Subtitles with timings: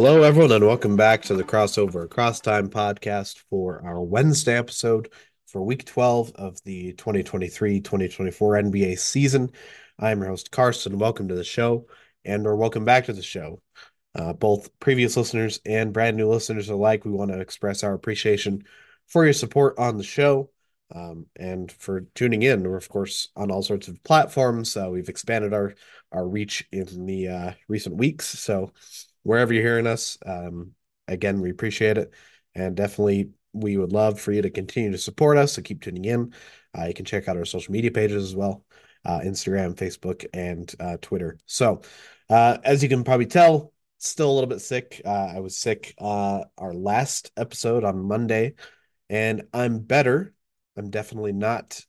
[0.00, 5.08] Hello, everyone, and welcome back to the Crossover Cross Time podcast for our Wednesday episode
[5.48, 9.50] for week 12 of the 2023 2024 NBA season.
[9.98, 10.98] I'm your host, Karston.
[10.98, 11.88] Welcome to the show,
[12.24, 13.60] and or welcome back to the show.
[14.14, 18.62] Uh, both previous listeners and brand new listeners alike, we want to express our appreciation
[19.08, 20.48] for your support on the show
[20.94, 22.62] um, and for tuning in.
[22.62, 24.76] We're, of course, on all sorts of platforms.
[24.76, 25.74] Uh, we've expanded our,
[26.12, 28.28] our reach in the uh, recent weeks.
[28.28, 28.72] So,
[29.28, 30.72] wherever you're hearing us, um,
[31.06, 32.14] again, we appreciate it.
[32.54, 35.52] And definitely, we would love for you to continue to support us.
[35.52, 36.32] So, keep tuning in.
[36.76, 38.64] Uh, you can check out our social media pages as well
[39.04, 41.38] uh, Instagram, Facebook, and uh, Twitter.
[41.44, 41.82] So,
[42.30, 45.02] uh, as you can probably tell, still a little bit sick.
[45.04, 48.54] Uh, I was sick uh, our last episode on Monday,
[49.10, 50.32] and I'm better.
[50.74, 51.84] I'm definitely not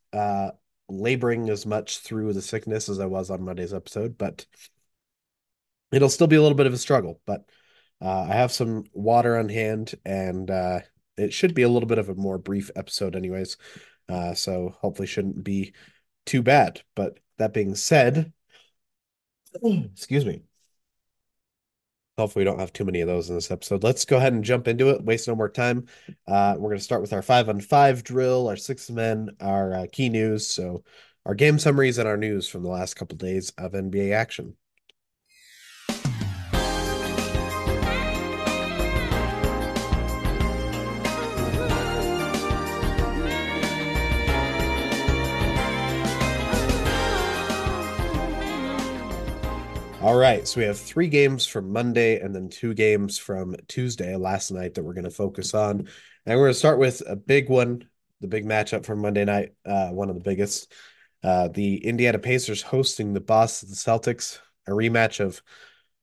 [0.90, 4.46] laboring as much through the sickness as I was on Monday's episode, but
[5.92, 7.20] it'll still be a little bit of a struggle.
[7.26, 7.46] But
[8.02, 10.80] uh, I have some water on hand, and uh,
[11.18, 13.58] it should be a little bit of a more brief episode, anyways.
[14.08, 15.74] Uh, so hopefully, shouldn't be
[16.26, 16.82] too bad.
[16.96, 18.32] But that being said,
[19.64, 20.44] excuse me.
[22.18, 23.84] Hopefully, we don't have too many of those in this episode.
[23.84, 25.04] Let's go ahead and jump into it.
[25.04, 25.86] Waste no more time.
[26.28, 29.74] Uh, we're going to start with our five on five drill, our six men, our
[29.74, 30.46] uh, key news.
[30.46, 30.84] So,
[31.26, 34.56] our game summaries and our news from the last couple days of NBA action.
[50.02, 54.16] All right, so we have three games from Monday and then two games from Tuesday,
[54.16, 55.90] last night, that we're going to focus on.
[56.26, 57.84] And we're going to start with a big one,
[58.22, 60.72] the big matchup from Monday night, uh, one of the biggest.
[61.22, 65.42] Uh, the Indiana Pacers hosting the Boston Celtics, a rematch of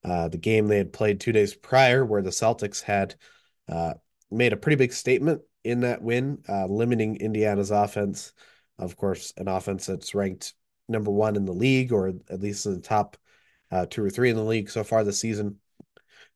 [0.05, 3.15] uh, the game they had played two days prior, where the Celtics had
[3.67, 3.95] uh,
[4.31, 8.35] made a pretty big statement in that win, uh, limiting Indiana's offense.
[8.79, 10.53] Of course, an offense that's ranked
[10.87, 13.17] number one in the league, or at least in the top
[13.71, 15.59] uh, two or three in the league so far this season.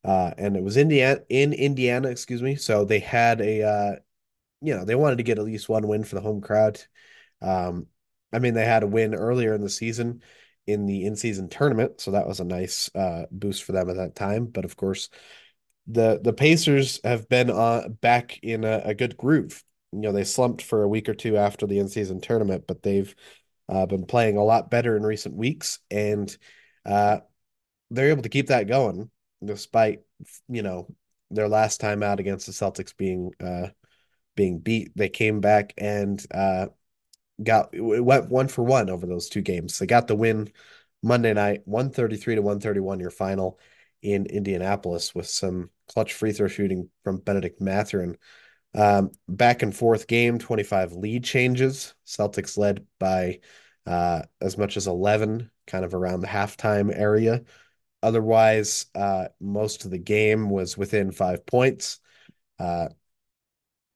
[0.03, 2.55] Uh, and it was Indiana in Indiana, excuse me.
[2.55, 3.95] So they had a, uh,
[4.61, 6.79] you know, they wanted to get at least one win for the home crowd.
[7.41, 7.87] Um,
[8.33, 10.21] I mean, they had a win earlier in the season
[10.67, 14.15] in the in-season tournament, so that was a nice uh, boost for them at that
[14.15, 14.45] time.
[14.45, 15.09] But of course,
[15.87, 19.63] the the Pacers have been uh, back in a, a good groove.
[19.91, 23.13] You know, they slumped for a week or two after the in-season tournament, but they've
[23.67, 26.35] uh, been playing a lot better in recent weeks, and
[26.85, 27.19] uh,
[27.89, 29.09] they're able to keep that going
[29.43, 30.01] despite
[30.47, 30.87] you know
[31.29, 33.67] their last time out against the Celtics being uh,
[34.35, 34.91] being beat.
[34.95, 36.67] They came back and uh,
[37.41, 39.79] got it went one for one over those two games.
[39.79, 40.51] They got the win
[41.03, 43.59] Monday night, 133 to 131, your final
[44.01, 48.17] in Indianapolis with some clutch free throw shooting from Benedict Mathurin.
[48.73, 51.93] Um, back and forth game, 25 lead changes.
[52.05, 53.39] Celtics led by
[53.85, 57.43] uh, as much as 11 kind of around the halftime area.
[58.03, 61.99] Otherwise, uh, most of the game was within five points.
[62.59, 62.89] Uh,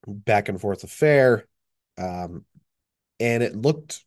[0.08, 1.48] back and forth affair.
[1.98, 2.46] Um,
[3.20, 4.04] and it looked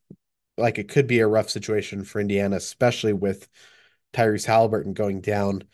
[0.56, 3.48] like it could be a rough situation for Indiana, especially with
[4.12, 5.64] Tyrese Halliburton going down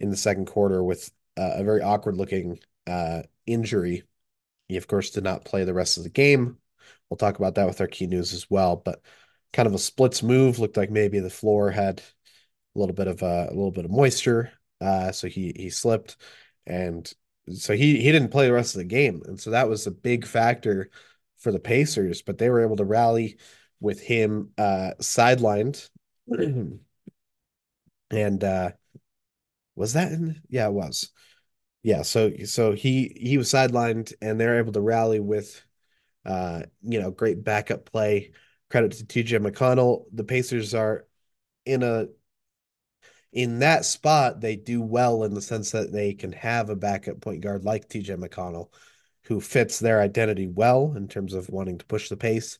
[0.00, 4.04] in the second quarter with uh, a very awkward looking uh, injury.
[4.68, 6.58] He, of course, did not play the rest of the game.
[7.08, 8.76] We'll talk about that with our key news as well.
[8.76, 9.00] But
[9.54, 10.60] kind of a splits move.
[10.60, 12.00] Looked like maybe the floor had
[12.76, 16.16] a little bit of uh, a little bit of moisture, uh, so he he slipped,
[16.66, 17.12] and
[17.52, 19.90] so he he didn't play the rest of the game, and so that was a
[19.92, 20.90] big factor
[21.38, 22.22] for the Pacers.
[22.22, 23.38] But they were able to rally
[23.80, 25.90] with him uh, sidelined,
[28.10, 28.70] and uh,
[29.76, 30.40] was that in?
[30.48, 31.10] Yeah, it was.
[31.82, 35.62] Yeah, so so he he was sidelined, and they're able to rally with,
[36.26, 38.32] uh, you know, great backup play
[38.74, 40.06] credit to TJ McConnell.
[40.12, 41.06] The Pacers are
[41.64, 42.08] in a
[43.32, 47.20] in that spot, they do well in the sense that they can have a backup
[47.20, 48.72] point guard like TJ McConnell,
[49.26, 52.58] who fits their identity well in terms of wanting to push the pace.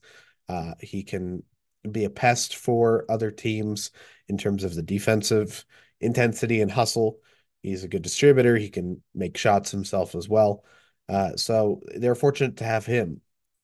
[0.49, 1.43] Uh, he can
[1.91, 3.91] be a pest for other teams
[4.29, 5.65] in terms of the defensive
[6.01, 7.19] intensity and hustle.
[7.61, 8.57] He's a good distributor.
[8.57, 10.65] He can make shots himself as well.
[11.09, 13.21] Uh, so they're fortunate to have him.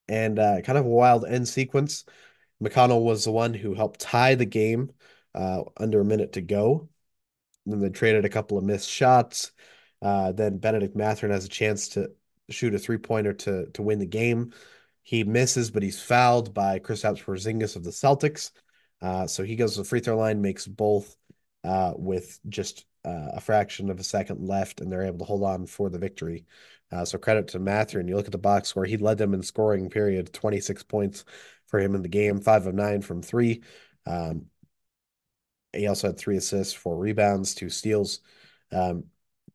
[0.09, 2.05] And uh, kind of a wild end sequence.
[2.63, 4.91] McConnell was the one who helped tie the game
[5.35, 6.89] uh, under a minute to go.
[7.67, 9.53] then they traded a couple of missed shots.
[10.03, 12.11] Uh, then Benedict Mathurin has a chance to
[12.49, 14.53] shoot a three pointer to to win the game.
[15.03, 18.51] He misses, but he's fouled by Kristaps Porzingis of the Celtics.
[19.01, 21.17] Uh, so he goes to the free throw line, makes both
[21.65, 25.43] uh, with just uh, a fraction of a second left, and they're able to hold
[25.43, 26.45] on for the victory.
[26.93, 28.09] Uh, so credit to Mathurin.
[28.09, 31.25] You look at the box score; he led them in scoring period, 26 points
[31.67, 33.63] for him in the game, five of nine from three.
[34.07, 34.47] Um,
[35.73, 38.21] he also had three assists, four rebounds, two steals.
[38.73, 39.05] Um,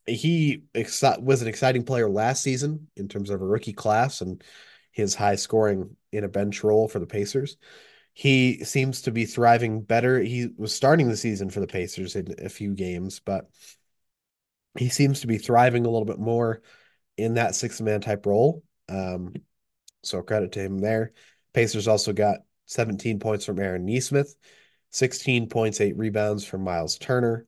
[0.06, 4.44] he was an exciting player last season in terms of a rookie class and
[4.92, 7.58] his high scoring in a bench role for the Pacers.
[8.14, 10.20] He seems to be thriving better.
[10.22, 13.50] He was starting the season for the Pacers in a few games, but
[14.78, 16.62] he seems to be thriving a little bit more
[17.18, 18.64] in that six man type role.
[18.90, 19.34] Um,
[20.04, 21.14] so credit to him there.
[21.54, 24.36] Pacers also got 17 points from Aaron Nesmith,
[24.92, 27.46] 16 points, eight rebounds from Miles Turner.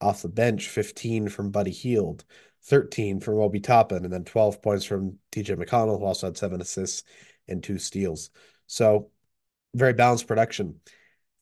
[0.00, 2.24] Off the bench, 15 from Buddy Hield,
[2.64, 6.60] 13 from Obi Toppin, and then 12 points from TJ McConnell, who also had seven
[6.60, 7.04] assists
[7.48, 8.30] and two steals.
[8.66, 9.10] So
[9.74, 10.80] very balanced production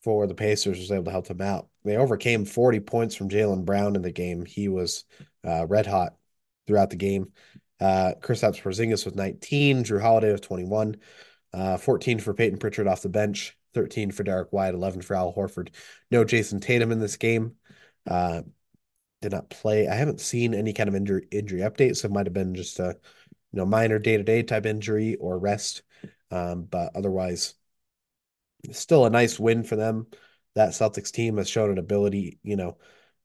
[0.03, 1.69] for the Pacers was able to help them out.
[1.85, 4.45] They overcame 40 points from Jaylen Brown in the game.
[4.45, 5.05] He was
[5.45, 6.15] uh, red hot
[6.67, 7.33] throughout the game.
[7.81, 10.97] Uh, Kristaps Porzingis with 19, Jrue Holiday with 21,
[11.53, 15.35] uh, 14 for Peyton Pritchard off the bench, 13 for Derrick White, 11 for Al
[15.35, 15.71] Horford.
[16.11, 17.57] No Jayson Tatum in this game.
[18.09, 18.43] Uh,
[19.23, 19.89] did not play.
[19.89, 22.79] I haven't seen any kind of injury injury update, so it might have been just
[22.81, 22.97] a
[23.53, 25.83] you know minor day to day type injury or rest.
[26.31, 27.55] Um, but otherwise,
[28.73, 30.09] still a nice win for them.
[30.55, 32.77] That Celtics team has shown an ability, you know,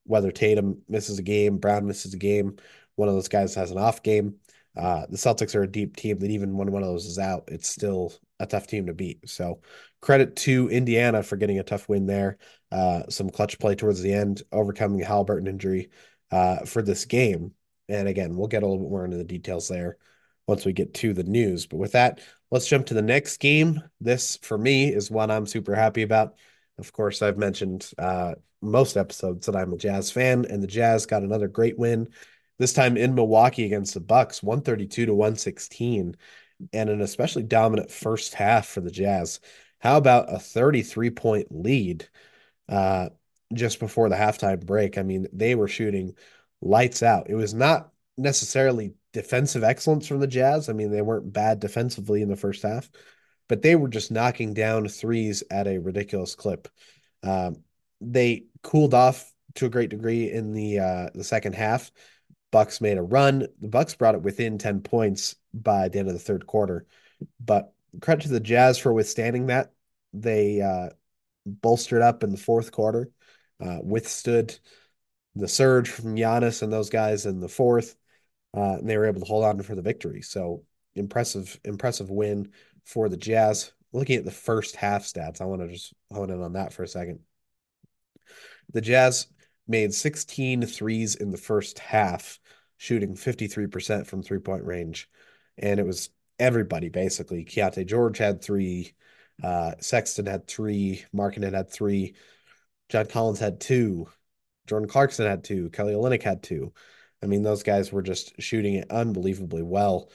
[0.04, 2.56] whether Tatum misses a game, Brown misses a game,
[2.98, 4.36] one of those guys has an off game.
[4.76, 7.44] Uh, the Celtics are a deep team that even when one of those is out,
[7.48, 9.28] it's still a tough team to beat.
[9.28, 9.60] So
[10.00, 12.38] credit to Indiana for getting a tough win there.
[12.70, 15.90] Uh, some clutch play towards the end, overcoming Halliburton injury
[16.30, 17.52] uh, for this game.
[17.88, 19.96] And again, we'll get a little bit more into the details there
[20.46, 21.66] once we get to the news.
[21.66, 22.20] But with that,
[22.50, 23.82] let's jump to the next game.
[24.00, 26.34] This, for me, is one I'm super happy about.
[26.78, 31.06] Of course, I've mentioned uh, most episodes that I'm a Jazz fan, and the Jazz
[31.06, 32.08] got another great win.
[32.58, 36.16] This time in Milwaukee against the Bucks, 132 to 116,
[36.72, 39.40] and an especially dominant first half for the Jazz.
[39.78, 42.08] How about a 33 point lead
[42.68, 43.10] uh,
[43.54, 44.98] just before the halftime break?
[44.98, 46.14] I mean, they were shooting
[46.60, 47.30] lights out.
[47.30, 50.68] It was not necessarily defensive excellence from the Jazz.
[50.68, 52.90] I mean, they weren't bad defensively in the first half,
[53.48, 56.68] but they were just knocking down threes at a ridiculous clip.
[57.22, 57.62] Um,
[58.00, 61.90] they cooled off to a great degree in the uh, the second half.
[62.50, 63.46] Bucks made a run.
[63.60, 66.86] The Bucks brought it within 10 points by the end of the third quarter.
[67.40, 69.72] But credit to the Jazz for withstanding that.
[70.12, 70.90] They uh,
[71.46, 73.10] bolstered up in the fourth quarter,
[73.60, 74.58] uh, withstood
[75.34, 77.94] the surge from Giannis and those guys in the fourth,
[78.56, 80.22] uh, and they were able to hold on for the victory.
[80.22, 80.64] So
[80.94, 82.52] impressive, impressive win
[82.84, 83.72] for the Jazz.
[83.92, 86.82] Looking at the first half stats, I want to just hone in on that for
[86.82, 87.20] a second.
[88.72, 89.28] The Jazz
[89.68, 92.40] made 16 threes in the first half,
[92.78, 95.08] shooting 53% from three point range.
[95.58, 97.44] And it was everybody basically.
[97.44, 98.94] Keyonte George had three,
[99.42, 102.14] uh, Sexton had three, Markkanen had three,
[102.88, 104.08] John Collins had two,
[104.66, 106.72] Jordan Clarkson had two, Kelly Olynyk had two.
[107.22, 110.10] I mean, those guys were just shooting it unbelievably well.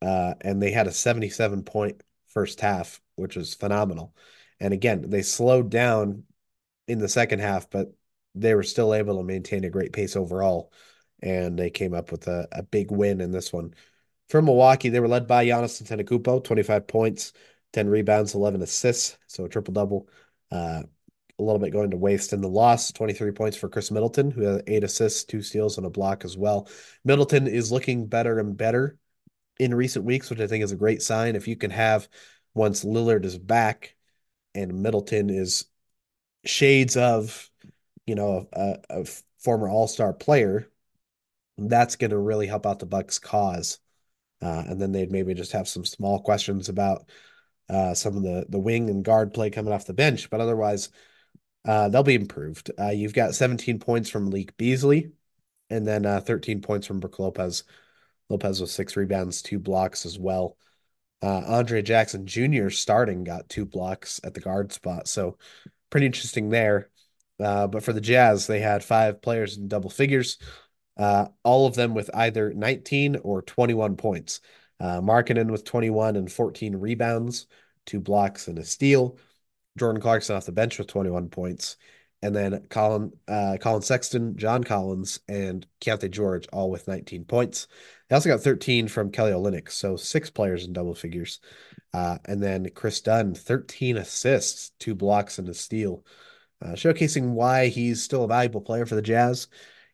[0.00, 4.14] Uh, and they had a 77 point first half, which was phenomenal.
[4.60, 6.24] And again, they slowed down
[6.86, 7.92] in the second half, but
[8.40, 10.72] they were still able to maintain a great pace overall.
[11.20, 13.74] And they came up with a, a big win in this one.
[14.28, 17.32] For Milwaukee, they were led by Giannis Antetokounmpo, 25 points,
[17.72, 20.08] 10 rebounds, 11 assists, so a triple double.
[20.50, 20.82] Uh,
[21.38, 22.92] a little bit going to waste in the loss.
[22.92, 26.36] 23 points for Khris Middleton, who had eight assists, two steals, and a block as
[26.36, 26.68] well.
[27.04, 28.98] Middleton is looking better and better
[29.58, 31.36] in recent weeks, which I think is a great sign.
[31.36, 32.08] If you can have
[32.54, 33.94] once Lillard is back
[34.54, 35.66] and Middleton is
[36.44, 37.47] shades of,
[38.08, 39.04] you know, a, a
[39.38, 40.70] former All Star player,
[41.58, 43.78] that's going to really help out the Bucks' cause.
[44.40, 47.08] Uh, and then they'd maybe just have some small questions about
[47.68, 50.90] uh, some of the the wing and guard play coming off the bench, but otherwise,
[51.66, 52.70] uh, they'll be improved.
[52.78, 55.12] Uh, you've got 17 points from Malik Beasley,
[55.68, 57.64] and then uh, 13 points from Brook Lopez.
[58.30, 60.56] Lopez with six rebounds, two blocks as well.
[61.20, 62.70] Uh, Andre Jackson Jr.
[62.70, 65.36] starting got two blocks at the guard spot, so
[65.90, 66.90] pretty interesting there.
[67.40, 70.38] Uh, but for the Jazz, they had five players in double figures,
[70.96, 74.40] uh, all of them with either 19 or 21 points.
[74.80, 77.46] Uh, Markkanen with 21 and 14 rebounds,
[77.86, 79.18] two blocks and a steal.
[79.78, 81.76] Jordan Clarkson off the bench with 21 points.
[82.20, 87.68] And then Colin, uh, Collin Sexton, John Collins, and Keyonte George all with 19 points.
[88.08, 91.38] They also got 13 from Kelly Olynyk, so six players in double figures.
[91.94, 96.04] Uh, and then Kris Dunn, 13 assists, two blocks, and a steal.
[96.62, 99.48] Uh, showcasing why he's still a valuable player for the Jazz,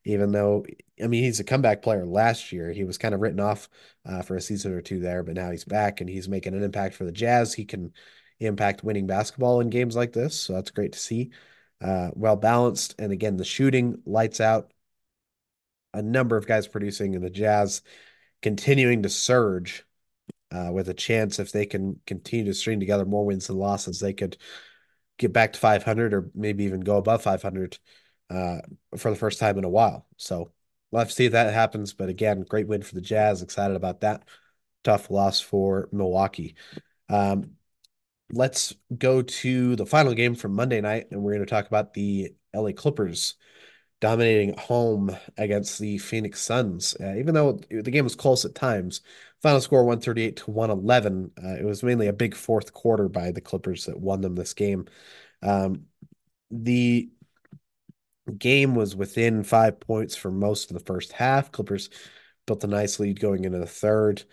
[0.05, 0.65] even though,
[1.03, 2.73] I mean, he's a comeback player last year.
[2.73, 3.69] He was kind of written off
[4.07, 6.63] uh, for a season or two there, but now he's back and he's making an
[6.63, 7.55] impact for the Jazz.
[7.55, 7.93] He can
[8.41, 11.31] impact winning basketball in games like this, so that's great to see.
[11.81, 14.73] Uh, well balanced, and again, the shooting lights out.
[15.93, 17.83] A number of guys producing, and the Jazz
[18.43, 19.85] continuing to surge
[20.51, 24.01] uh, with a chance if they can continue to string together more wins and losses,
[24.01, 24.37] they could
[25.19, 27.79] get back to 500 or maybe even go above 500
[28.31, 28.59] uh,
[28.97, 30.07] for the first time in a while.
[30.17, 30.53] So
[30.91, 31.93] we'll see if that happens.
[31.93, 33.43] But again, great win for the Jazz.
[33.43, 34.25] Excited about that.
[34.83, 36.55] Tough loss for Milwaukee.
[37.09, 37.53] Um,
[38.33, 41.95] let's go to the final game from Monday night, and we're going to talk about
[41.95, 43.37] the LA Clippers
[44.01, 46.97] dominating home against the Phoenix Suns.
[47.01, 49.01] Uh, even though the game was close at times,
[49.43, 51.31] final score 138 to 111.
[51.43, 54.55] Uh, it was mainly a big fourth quarter by the Clippers that won them this
[54.55, 54.87] game.
[55.43, 55.87] Um,
[56.51, 57.11] the
[58.39, 61.53] game was within five points for most of the first half.
[61.53, 61.91] Clippers
[62.47, 64.25] built a nice lead going into the third,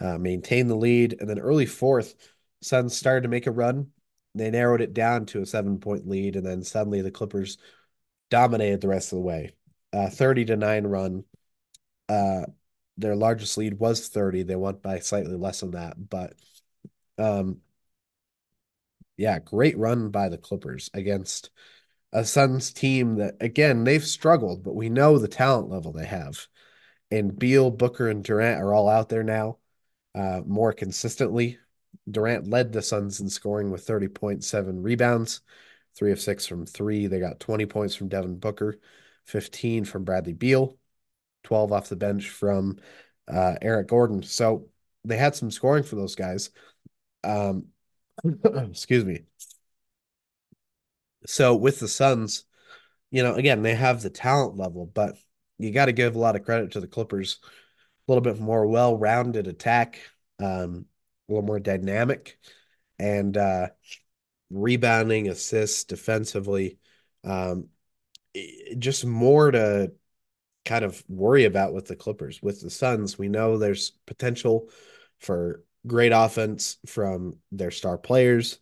[0.00, 2.14] uh, maintained the lead, and then early fourth,
[2.60, 3.88] Suns started to make a run.
[4.34, 7.58] They narrowed it down to a seven point lead, and then suddenly the Clippers
[8.30, 9.52] dominated the rest of the way.
[9.92, 11.24] Uh, 30 to 9 run.
[12.08, 12.46] Uh,
[12.96, 14.42] their largest lead was 30.
[14.42, 16.34] They won by slightly less than that, but
[17.18, 17.60] um
[19.16, 21.50] yeah, great run by the Clippers against
[22.12, 26.46] a Suns team that again, they've struggled, but we know the talent level they have.
[27.10, 29.58] And Beal, Booker, and Durant are all out there now
[30.14, 31.58] uh, more consistently.
[32.10, 35.40] Durant led the Suns in scoring with 30.7 rebounds,
[35.96, 37.06] three of six from three.
[37.06, 38.78] They got 20 points from Devin Booker,
[39.26, 40.76] 15 from Bradley Beal,
[41.44, 42.78] 12 off the bench from
[43.26, 44.22] uh, Eric Gordon.
[44.22, 44.68] So
[45.04, 46.50] they had some scoring for those guys.
[47.24, 47.66] Um,
[48.44, 49.24] excuse me.
[51.26, 52.44] So with the Suns,
[53.10, 55.16] you know, again, they have the talent level, but
[55.58, 57.38] you got to give a lot of credit to the Clippers.
[57.42, 60.00] A little bit more well-rounded attack,
[60.40, 60.86] um,
[61.28, 62.38] a little more dynamic,
[62.98, 63.68] and uh,
[64.50, 66.78] rebounding, assists, defensively,
[67.24, 67.68] um,
[68.78, 69.92] just more to
[70.64, 72.42] kind of worry about with the Clippers.
[72.42, 74.68] With the Suns, we know there's potential
[75.18, 78.58] for great offense from their star players.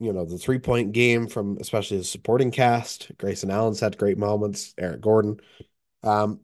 [0.00, 3.10] You know, the three point game from especially the supporting cast.
[3.16, 4.74] Grayson Allen's had great moments.
[4.78, 5.40] Eric Gordon.
[6.02, 6.40] Um,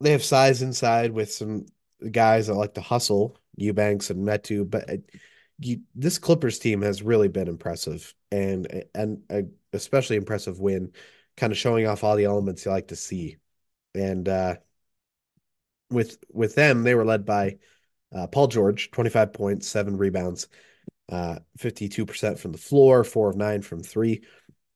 [0.00, 1.66] they have size inside with some
[2.10, 4.88] guys that like to hustle, Eubanks and Metu, but
[5.58, 10.92] you, this Clippers team has really been impressive and and a especially impressive win,
[11.36, 13.36] kind of showing off all the elements you like to see.
[13.94, 14.56] And uh,
[15.90, 17.58] with with them, they were led by
[18.14, 20.48] uh, Paul George, 25 points, seven rebounds,
[21.10, 24.22] uh, 52% from the floor, four of nine from three.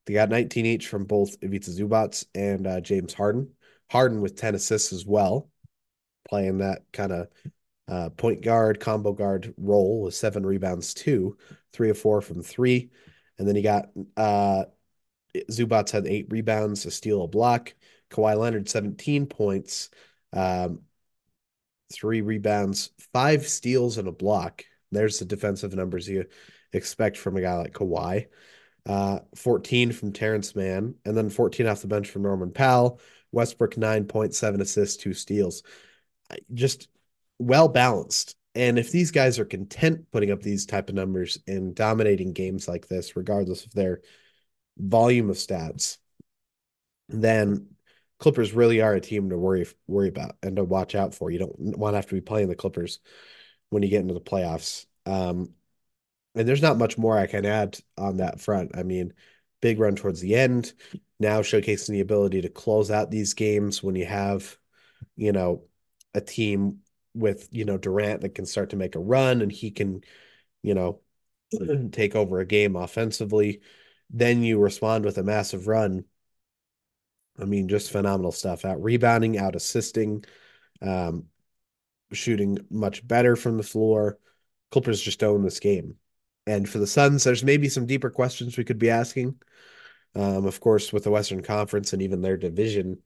[0.07, 3.51] They got 19 each from both Ivica Zubac and uh, James Harden.
[3.91, 5.51] Harden with 10 assists as well,
[6.29, 7.29] playing that kind of
[7.89, 11.37] uh, point guard, combo guard role with seven rebounds, two,
[11.73, 12.91] three of four from three.
[13.39, 14.65] And then you got uh,
[15.51, 17.75] Zubac had eight rebounds, a steal, a block.
[18.11, 19.91] Kawhi Leonard, 17 points,
[20.33, 20.81] um,
[21.93, 24.65] three rebounds, five steals, and a block.
[24.93, 26.27] There's the defensive numbers you
[26.73, 28.27] expect from a guy like Kawhi.
[28.85, 33.01] Uh, 14 from Terance Mann, and then 14 off the bench from Norman Powell.
[33.33, 35.65] Westbrook, 9.7 assists, two steals.
[36.55, 36.89] Just
[37.39, 38.37] well balanced.
[38.55, 42.67] And if these guys are content putting up these type of numbers and dominating games
[42.67, 44.01] like this, regardless of their
[44.79, 45.99] volume of stats,
[47.09, 47.69] then
[48.19, 51.31] Clippers really are a team to worry worry about and to watch out for.
[51.31, 53.01] You don't want to have to be playing the Clippers
[53.69, 54.87] when you get into the playoffs.
[55.05, 55.53] Um,
[56.35, 58.77] and there's not much more I can add on that front.
[58.77, 59.13] I mean,
[59.61, 60.73] big run towards the end,
[61.21, 64.57] now showcasing the ability to close out these games when you have,
[65.17, 65.65] you know,
[66.15, 66.81] a team
[67.17, 70.03] with, you know, Durant that can start to make a run and he can,
[70.63, 71.01] you know,
[71.93, 73.61] take over a game offensively.
[74.11, 76.05] Then you respond with a massive run
[77.39, 78.65] I mean, just phenomenal stuff.
[78.65, 80.25] Out rebounding, out assisting,
[80.83, 81.27] um,
[82.13, 84.19] shooting much better from the floor.
[84.71, 85.97] Clippers just own this game.
[86.47, 89.37] And for the Suns, there's maybe some deeper questions we could be asking.
[90.15, 93.03] Um, of course, with the Western Conference and even their division,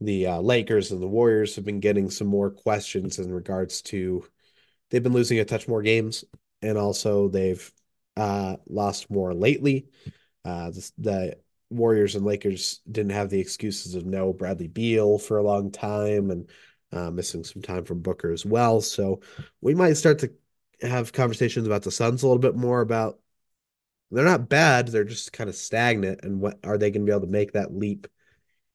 [0.00, 4.24] the uh, Lakers and the Warriors have been getting some more questions in regards to
[4.90, 6.24] they've been losing a touch more games,
[6.62, 7.72] and also they've
[8.16, 9.86] uh, lost more lately.
[10.44, 11.36] Uh, the, the
[11.70, 16.30] Warriors and Lakers didn't have the excuses of no Bradley Beal for a long time
[16.30, 16.48] and
[16.92, 18.80] uh, missing some time from Booker as well.
[18.80, 19.20] So
[19.60, 20.32] we might start to
[20.82, 23.18] have conversations about the Suns a little bit more about
[24.10, 26.20] they're not bad, they're just kind of stagnant.
[26.22, 28.06] And what are they going to be able to make that leap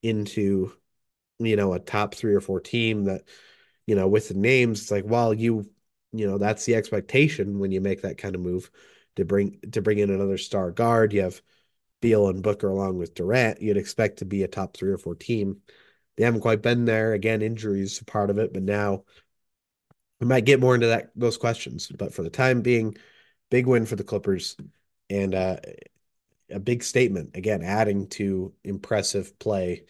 [0.03, 0.73] into,
[1.45, 3.23] you know, a top three or four team that,
[3.85, 5.69] you know, with the names, it's like, well, you,
[6.11, 8.69] you know, that's the expectation when you make that kind of move
[9.15, 11.13] to bring to bring in another star guard.
[11.13, 11.41] You have
[12.01, 13.61] Beal and Booker along with Durant.
[13.61, 15.61] You'd expect to be a top three or four team.
[16.17, 17.13] They haven't quite been there.
[17.13, 19.03] Again, injuries part of it, but now
[20.19, 21.87] we might get more into that those questions.
[21.87, 22.97] But for the time being,
[23.49, 24.55] big win for the Clippers
[25.09, 25.57] and uh,
[26.49, 29.85] a big statement again, adding to impressive play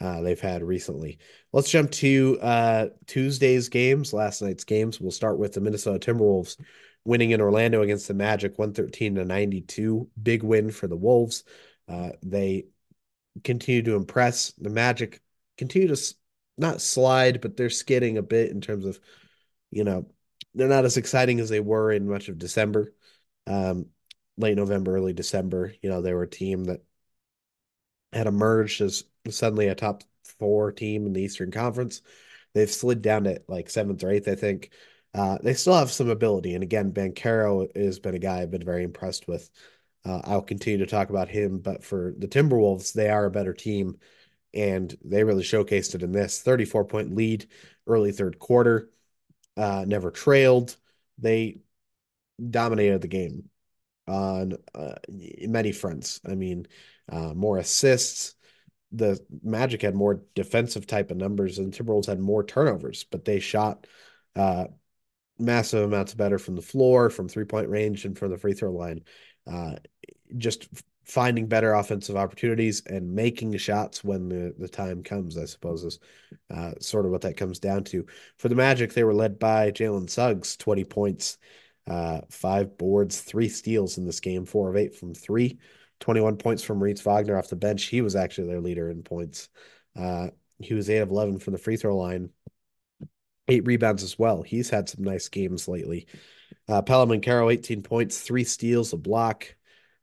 [0.00, 1.18] uh, they've had recently.
[1.52, 5.00] Let's jump to uh, Tuesday's games, last night's games.
[5.00, 6.56] We'll start with the Minnesota Timberwolves
[7.04, 10.08] winning in Orlando against the Magic 113 to 92.
[10.22, 11.44] Big win for the Wolves.
[11.88, 12.66] Uh, they
[13.44, 14.52] continue to impress.
[14.52, 15.20] The Magic
[15.56, 16.14] continue to
[16.58, 18.98] not slide, but they're skidding a bit in terms of,
[19.70, 20.06] you know,
[20.54, 22.92] they're not as exciting as they were in much of December.
[23.46, 23.86] Um,
[24.38, 26.80] late November, early December, you know, they were a team that
[28.12, 30.02] had emerged as suddenly a top
[30.38, 32.02] four team in the Eastern Conference.
[32.54, 34.70] They've slid down to like seventh or eighth, I think.
[35.14, 36.54] Uh, they still have some ability.
[36.54, 39.48] And again, Banchero has been a guy I've been very impressed with.
[40.04, 43.52] Uh, I'll continue to talk about him, but for the Timberwolves, they are a better
[43.52, 43.98] team,
[44.54, 47.48] and they really showcased it in this 34 point lead
[47.86, 48.90] early third quarter.
[49.56, 50.76] Uh, never trailed.
[51.18, 51.60] They
[52.50, 53.48] dominated the game
[54.06, 56.20] on uh, many fronts.
[56.26, 56.66] I mean,
[57.10, 58.34] uh, more assists.
[58.92, 63.40] The Magic had more defensive type of numbers, and Timberwolves had more turnovers, but they
[63.40, 63.86] shot
[64.34, 64.66] uh,
[65.38, 68.72] massive amounts better from the floor, from three point range, and from the free throw
[68.72, 69.02] line.
[69.50, 69.76] Uh,
[70.36, 70.68] just
[71.06, 76.00] finding better offensive opportunities and making shots when the, the time comes, I suppose, is
[76.50, 78.04] uh, sort of what that comes down to.
[78.38, 81.38] For the Magic, they were led by Jalen Suggs, 20 points,
[81.86, 85.58] uh, five boards, three steals in this game, four of eight from three,
[86.00, 87.84] 21 points from Moritz Wagner off the bench.
[87.84, 89.48] He was actually their leader in points.
[89.98, 90.28] Uh,
[90.58, 92.30] he was eight of 11 from the free throw line,
[93.48, 94.42] eight rebounds as well.
[94.42, 96.06] He's had some nice games lately.
[96.68, 99.54] Uh, Paolo Banchero, 18 points, three steals, a block,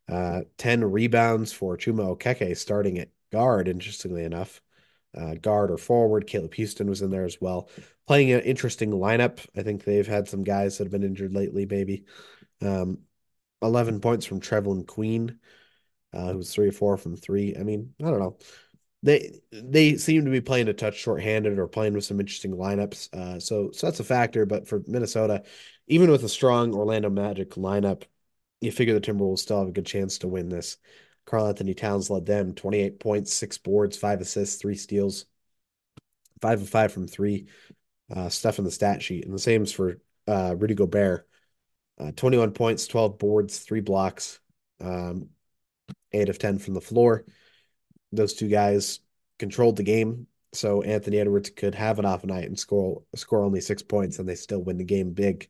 [0.09, 4.61] uh, 10 rebounds for Chuma Okeke starting at guard, interestingly enough.
[5.15, 6.25] Uh, guard or forward.
[6.25, 7.69] Caleb Houstan was in there as well
[8.07, 9.39] playing an interesting lineup.
[9.55, 12.05] I think they've had some guys that have been injured lately, maybe.
[12.61, 12.99] Um,
[13.61, 15.39] 11 points from Trevelin Queen,
[16.13, 17.55] uh, who's three or four from three.
[17.57, 18.37] I mean, I don't know.
[19.01, 23.13] They they seem to be playing a touch shorthanded or playing with some interesting lineups.
[23.13, 24.45] Uh, so so that's a factor.
[24.45, 25.43] But for Minnesota,
[25.87, 28.03] even with a strong Orlando Magic lineup,
[28.61, 30.77] you figure the Timberwolves still have a good chance to win this.
[31.25, 35.25] Karl-Anthony Towns led them 28 points, six boards, five assists, three steals,
[36.41, 37.47] five of five from three
[38.13, 39.25] uh, stuff in the stat sheet.
[39.25, 41.27] And the same is for uh, Rudy Gobert.
[41.99, 44.39] Uh, 21 points, 12 boards, three blocks,
[44.81, 45.29] um,
[46.13, 47.25] eight of 10 from the floor.
[48.11, 48.99] Those two guys
[49.39, 50.27] controlled the game.
[50.53, 54.29] So Anthony Edwards could have an off night and score score only six points, and
[54.29, 55.49] they still win the game big.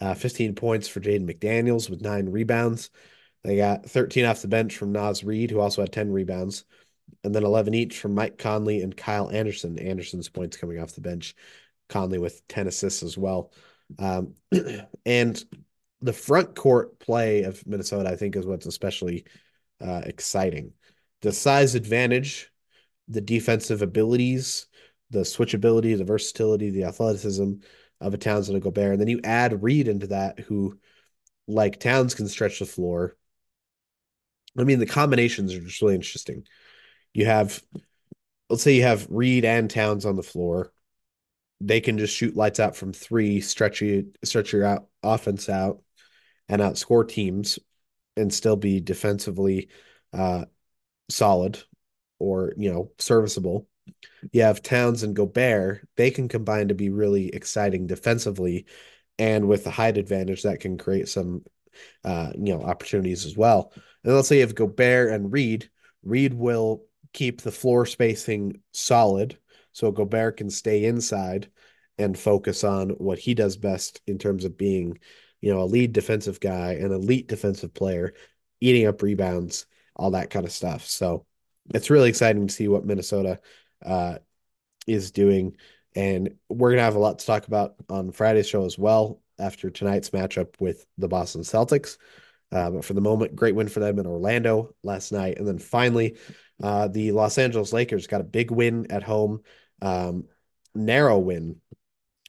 [0.00, 2.90] Uh, 15 points for Jaden McDaniels with nine rebounds.
[3.44, 6.64] They got 13 off the bench from Naz Reid, who also had 10 rebounds,
[7.24, 9.78] and then 11 each from Mike Conley and Kyle Anderson.
[9.78, 11.34] Anderson's points coming off the bench.
[11.88, 13.52] Conley with 10 assists as well.
[13.98, 14.34] Um,
[15.06, 15.44] and
[16.00, 19.24] the front court play of Minnesota, I think, is what's especially
[19.80, 20.72] uh, exciting.
[21.22, 22.50] The size advantage,
[23.08, 24.66] the defensive abilities,
[25.10, 27.54] the switchability, the versatility, the athleticism
[28.00, 28.92] of a Towns and a Gobert.
[28.92, 30.78] And then you add Reid into that, who,
[31.46, 33.16] like Towns, can stretch the floor.
[34.56, 36.46] I mean, the combinations are just really interesting.
[37.14, 37.62] You have,
[38.48, 40.72] let's say you have Reid and Towns on the floor
[41.60, 45.82] they can just shoot lights out from three, stretch you stretch your out offense out,
[46.48, 47.58] and outscore teams,
[48.18, 49.68] and still be defensively
[50.12, 50.44] uh,
[51.08, 51.62] solid
[52.18, 53.68] or you know serviceable.
[54.32, 58.66] You have Towns and Gobert; they can combine to be really exciting defensively,
[59.18, 61.44] and with the height advantage, that can create some
[62.04, 63.72] uh, you know opportunities as well.
[64.04, 65.70] And let's say you have Gobert and Reid.
[66.02, 69.38] Reid will keep the floor spacing solid
[69.72, 71.50] so Gobert can stay inside
[71.98, 74.98] and focus on what he does best in terms of being,
[75.40, 78.14] you know, a lead defensive guy, an elite defensive player,
[78.60, 80.86] eating up rebounds, all that kind of stuff.
[80.86, 81.26] So
[81.74, 83.40] it's really exciting to see what Minnesota
[83.84, 84.18] uh,
[84.86, 85.56] is doing.
[85.94, 89.20] And we're going to have a lot to talk about on Friday's show as well
[89.38, 91.98] after tonight's matchup with the Boston Celtics.
[92.50, 95.38] Uh, but for the moment, great win for them in Orlando last night.
[95.38, 96.16] And then finally,
[96.62, 99.42] uh, the Los Angeles Lakers got a big win at home,
[99.82, 100.24] um,
[100.74, 101.56] narrow win,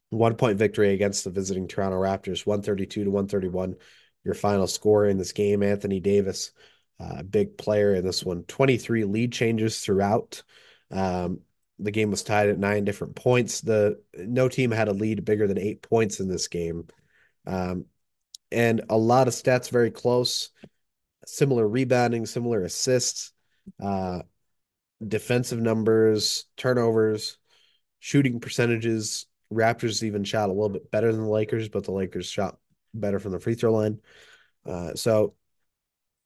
[0.09, 3.75] one point victory against the visiting Toronto Raptors, 132 to 131.
[4.23, 6.51] your final score in this game, Anthony Davis,
[6.99, 8.43] a uh, big player in this one.
[8.43, 10.43] 23 lead changes throughout.
[10.91, 11.39] Um,
[11.79, 13.61] the game was tied at nine different points.
[13.61, 16.87] The no team had a lead bigger than eight points in this game.
[17.47, 17.85] Um,
[18.51, 20.49] and a lot of stats very close.
[21.25, 23.31] Similar rebounding, similar assists,
[23.81, 24.23] uh,
[25.05, 27.37] defensive numbers, turnovers,
[27.99, 29.27] shooting percentages.
[29.51, 32.57] Raptors even shot a little bit better than the Lakers, but the Lakers shot
[32.93, 33.99] better from the free throw line.
[34.65, 35.33] Uh, so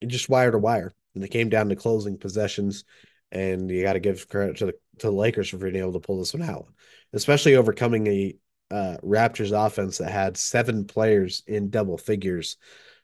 [0.00, 0.92] it just wire to wire.
[1.14, 2.84] And it came down to closing possessions,
[3.30, 6.00] and you got to give credit to the to the Lakers for being able to
[6.00, 6.66] pull this one out,
[7.12, 8.36] especially overcoming a
[8.70, 12.56] uh, Raptors offense that had seven players in double figures,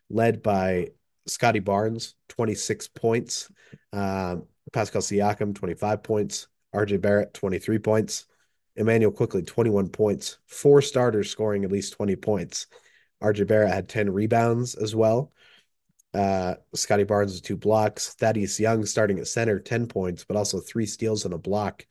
[0.08, 0.88] led by
[1.26, 3.50] Scottie Barnes, 26 points,
[3.92, 8.26] um, Pascal Siakam, 25 points, RJ Barrett, 23 points,
[8.80, 12.66] Immanuel Quickley 21 points, four starters scoring at least 20 points.
[13.22, 15.32] RJ Barrett had 10 rebounds as well.
[16.14, 18.14] Uh, Scottie Barnes with two blocks.
[18.14, 21.86] Thaddeus Young starting at center, 10 points, but also three steals and a block.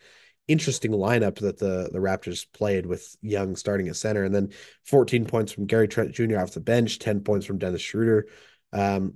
[0.47, 4.23] Interesting lineup that the, the Raptors played with Young starting at center.
[4.23, 4.49] And then
[4.86, 6.39] 14 points from Gary Trent Jr.
[6.39, 8.25] off the bench, 10 points from Dennis Schroeder.
[8.73, 9.15] Um,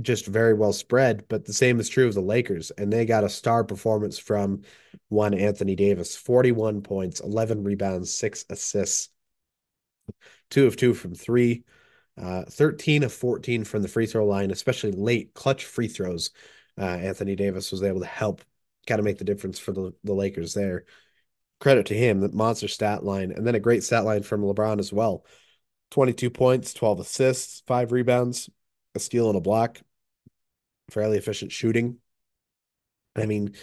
[0.00, 2.70] just very well spread, but the same is true of the Lakers.
[2.72, 4.62] And they got a star performance from
[5.08, 9.10] one Anthony Davis 41 points, 11 rebounds, six assists,
[10.50, 11.64] two of two from three.
[12.16, 16.30] Uh, 13 of 14 from the free throw line, especially late clutch free throws.
[16.78, 18.40] Uh, Anthony Davis was able to help
[18.86, 20.84] kind of make the difference for the, the Lakers there.
[21.60, 24.78] Credit to him, the monster stat line, and then a great stat line from LeBron
[24.78, 25.24] as well
[25.90, 28.50] 22 points, 12 assists, five rebounds,
[28.94, 29.80] a steal and a block.
[30.90, 31.98] Fairly efficient shooting.
[33.16, 33.54] I mean,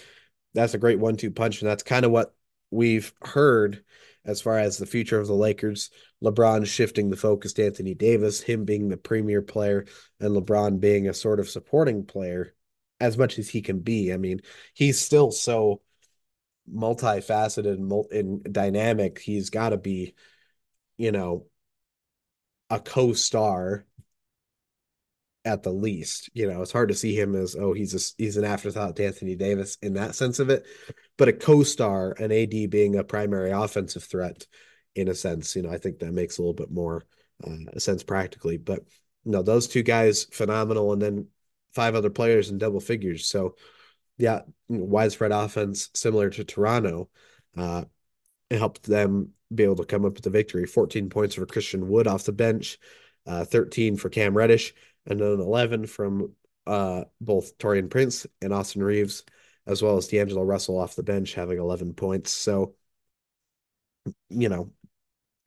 [0.53, 1.61] that's a great one two punch.
[1.61, 2.33] And that's kind of what
[2.71, 3.83] we've heard
[4.23, 5.89] as far as the future of the Lakers.
[6.23, 9.85] LeBron shifting the focus to Anthony Davis, him being the premier player,
[10.19, 12.53] and LeBron being a sort of supporting player
[12.99, 14.13] as much as he can be.
[14.13, 14.41] I mean,
[14.73, 15.81] he's still so
[16.71, 19.19] multifaceted and, and dynamic.
[19.19, 20.13] He's got to be,
[20.97, 21.47] you know,
[22.69, 23.85] a co star
[25.45, 26.29] at the least.
[26.33, 29.05] You know, it's hard to see him as oh he's a, he's an afterthought to
[29.05, 30.65] Anthony Davis in that sense of it,
[31.17, 34.45] but a co-star, an AD being a primary offensive threat
[34.95, 37.03] in a sense, you know, I think that makes a little bit more
[37.45, 38.57] uh, sense practically.
[38.57, 38.81] But
[39.23, 41.27] you know, those two guys phenomenal, and then
[41.73, 43.27] five other players in double figures.
[43.27, 43.55] So
[44.17, 47.09] yeah, widespread offense similar to Toronto.
[47.55, 47.85] Uh,
[48.49, 50.65] it helped them be able to come up with the victory.
[50.65, 52.77] 14 points for Christian Wood off the bench,
[53.25, 54.73] uh, 13 for Cam Reddish,
[55.05, 56.33] and then 11 from
[56.67, 59.23] uh, both Taurean Prince and Austin Reaves,
[59.65, 62.31] as well as D'Angelo Russell off the bench having 11 points.
[62.31, 62.75] So,
[64.29, 64.71] you know,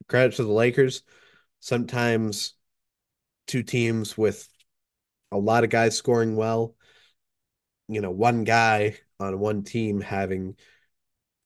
[0.09, 1.03] credit to the Lakers.
[1.61, 2.55] Sometimes
[3.47, 4.49] two teams with
[5.33, 6.77] a lot of guys scoring well,
[7.89, 10.57] you know, one guy on one team having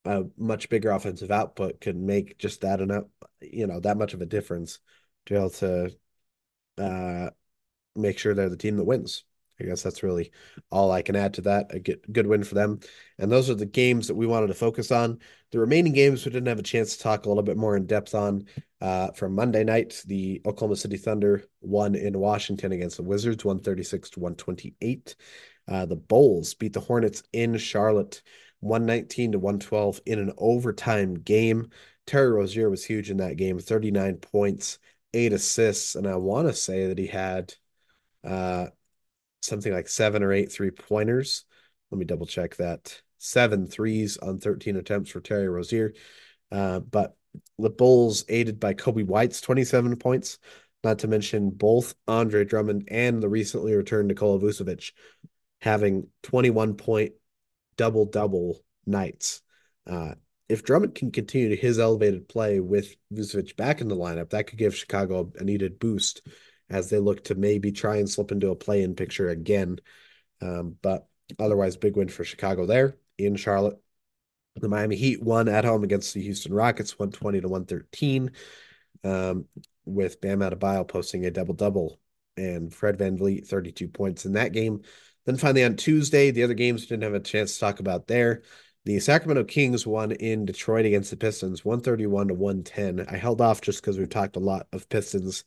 [0.05, 3.05] a much bigger offensive output could make just that enough,
[3.41, 4.79] you know, that much of a difference
[5.27, 5.91] to be able to
[6.79, 7.31] uh,
[7.99, 9.25] make sure they're the team that wins.
[9.61, 10.31] I guess that's really
[10.71, 11.75] all I can add to that.
[11.75, 12.81] A good, win for them.
[13.19, 15.19] And those are the games that we wanted to focus on.
[15.51, 17.87] The remaining games we didn't have a chance to talk a little bit more in
[17.87, 18.45] depth on.
[18.81, 24.11] Uh, from Monday night, the Oklahoma City Thunder won in Washington against the Wizards, 136
[24.11, 25.17] to 128.
[25.67, 28.23] Uh, the Bulls beat the Hornets in Charlotte,
[28.61, 31.71] 119 to 112 in an overtime game.
[32.07, 34.79] Terry Rozier was huge in that game, 39 points,
[35.13, 35.97] eight assists.
[35.97, 37.55] And I want to say that he had–
[38.29, 38.67] uh,
[39.41, 41.45] something like seven or eight three pointers.
[41.91, 43.01] Let me double check that.
[43.19, 45.95] Seven threes on 13 attempts for Terry Rozier.
[46.53, 47.17] Uh, but
[47.59, 50.39] the Bulls, aided by Coby White's 27 points,
[50.85, 54.93] not to mention both Andre Drummond and the recently returned Nikola Vucevic
[55.61, 57.13] having 21 point
[57.77, 59.43] double double nights.
[59.87, 60.15] Uh,
[60.49, 64.59] if Drummond can continue his elevated play with Vucevic back in the lineup, that could
[64.59, 66.23] give Chicago a needed boost
[66.71, 69.79] as they look to maybe try and slip into a play in picture again.
[70.41, 71.07] Um, but
[71.39, 73.81] otherwise, big win for Chicago there in Charlotte.
[74.57, 78.31] The Miami Heat won at home against the Houston Rockets, 120 to 113,
[79.05, 79.47] um,
[79.85, 82.01] with Bam Adebayo posting a double double
[82.37, 84.83] and Fred VanVleet 32 points in that game.
[85.27, 88.43] Then finally on Tuesday, the other games didn't have a chance to talk about there.
[88.85, 93.07] The Sacramento Kings won in Detroit against the Pistons, 131 to 110.
[93.07, 95.45] I held off just because we've talked a lot of Pistons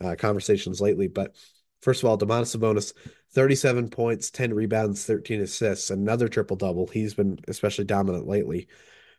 [0.00, 1.08] uh, conversations lately.
[1.08, 1.34] But
[1.82, 2.92] first of all, Domantas Sabonis,
[3.32, 6.86] 37 points, 10 rebounds, 13 assists, another triple double.
[6.86, 8.68] He's been especially dominant lately.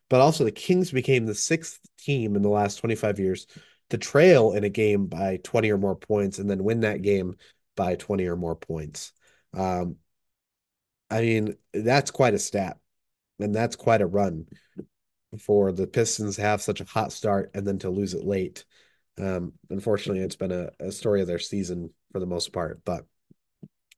[0.10, 3.48] But also, the Kings became the sixth team in the last 25 years
[3.90, 7.36] to trail in a game by 20 or more points and then win that game
[7.76, 9.14] by 20 or more points.
[9.54, 9.98] Um,
[11.10, 12.78] I mean, that's quite a stat,
[13.40, 14.46] and that's quite a run
[15.40, 18.66] for the Pistons to have such a hot start and then to lose it late.
[19.20, 23.06] Um, unfortunately, it's been a, a story of their season for the most part, but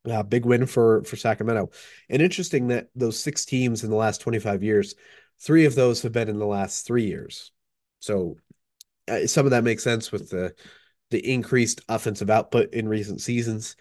[0.09, 1.69] uh, big win for for Sacramento.
[2.09, 4.95] And interesting that those six teams in the last 25 years,
[5.39, 7.51] three of those have been in the last three years.
[7.99, 8.37] So
[9.07, 10.55] uh, some of that makes sense with the
[11.11, 13.75] the increased offensive output in recent seasons.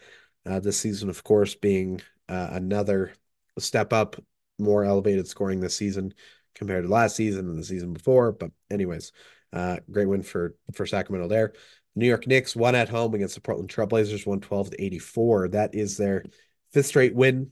[0.44, 3.12] Uh, this season, of course, being uh, another
[3.58, 4.16] step up,
[4.58, 6.12] more elevated scoring this season
[6.54, 8.32] compared to last season and the season before.
[8.32, 9.12] But anyways,
[9.52, 11.52] uh, great win for for Sacramento there.
[11.96, 15.48] New York Knicks won at home against the Portland Trailblazers, 112 to 84.
[15.48, 16.24] That is their
[16.72, 17.50] fifth straight win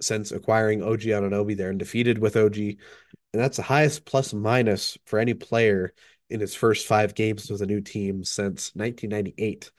[0.00, 1.56] since acquiring OG Anunoby.
[1.56, 2.78] They're undefeated with OG, and
[3.32, 5.92] that's the highest plus minus for any player
[6.28, 9.70] in his first five games with a new team since 1998.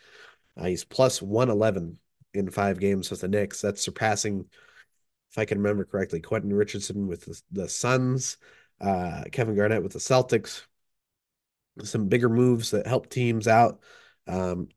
[0.57, 1.97] Uh, he's plus 111
[2.33, 3.61] in five games with the Knicks.
[3.61, 4.45] That's surpassing,
[5.31, 8.37] if I can remember correctly, Quentin Richardson with the, the Suns,
[8.81, 10.63] uh, Kevin Garnett with the Celtics.
[11.83, 13.79] Some bigger moves that help teams out.
[14.27, 14.69] Um,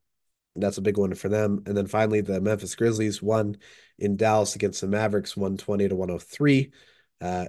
[0.57, 1.63] that's a big one for them.
[1.67, 3.57] And then finally, the Memphis Grizzlies won
[3.99, 6.73] in Dallas against the Mavericks, 120 to 103.
[7.21, 7.47] Uh,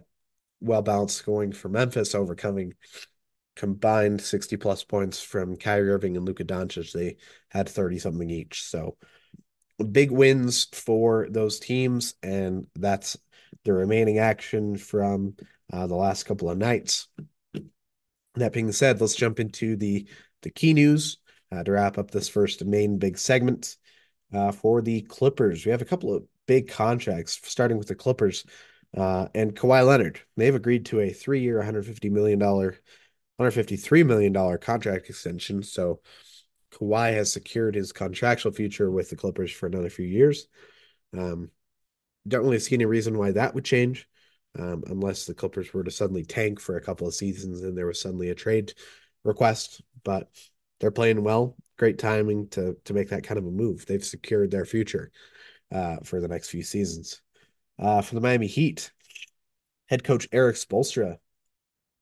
[0.61, 2.73] well balanced scoring for Memphis, overcoming
[3.55, 6.91] combined 60 plus points from Kyrie Irving and Luka Doncic.
[6.91, 7.17] They
[7.49, 8.63] had 30 something each.
[8.63, 8.97] So
[9.91, 12.15] big wins for those teams.
[12.21, 13.17] And that's
[13.63, 15.35] the remaining action from
[15.71, 17.07] uh, the last couple of nights.
[18.35, 20.07] That being said, let's jump into the
[20.41, 21.17] the key news
[21.51, 23.77] uh, to wrap up this first main big segment.
[24.33, 28.45] Uh, for the Clippers, we have a couple of big contracts, starting with the Clippers
[28.97, 30.19] uh, and Kawhi Leonard.
[30.35, 32.77] They've agreed to a three-year, 150 million dollar,
[33.37, 35.63] 153 million dollar contract extension.
[35.63, 36.01] So
[36.73, 40.47] Kawhi has secured his contractual future with the Clippers for another few years.
[41.17, 41.51] Um,
[42.27, 44.07] don't really see any reason why that would change
[44.57, 47.87] um, unless the Clippers were to suddenly tank for a couple of seasons and there
[47.87, 48.73] was suddenly a trade
[49.23, 49.81] request.
[50.03, 50.29] But
[50.79, 51.55] they're playing well.
[51.77, 53.85] Great timing to to make that kind of a move.
[53.85, 55.11] They've secured their future
[55.73, 57.21] uh, for the next few seasons.
[57.77, 58.91] Uh, for the Miami Heat,
[59.87, 61.17] head coach Erik Spoelstra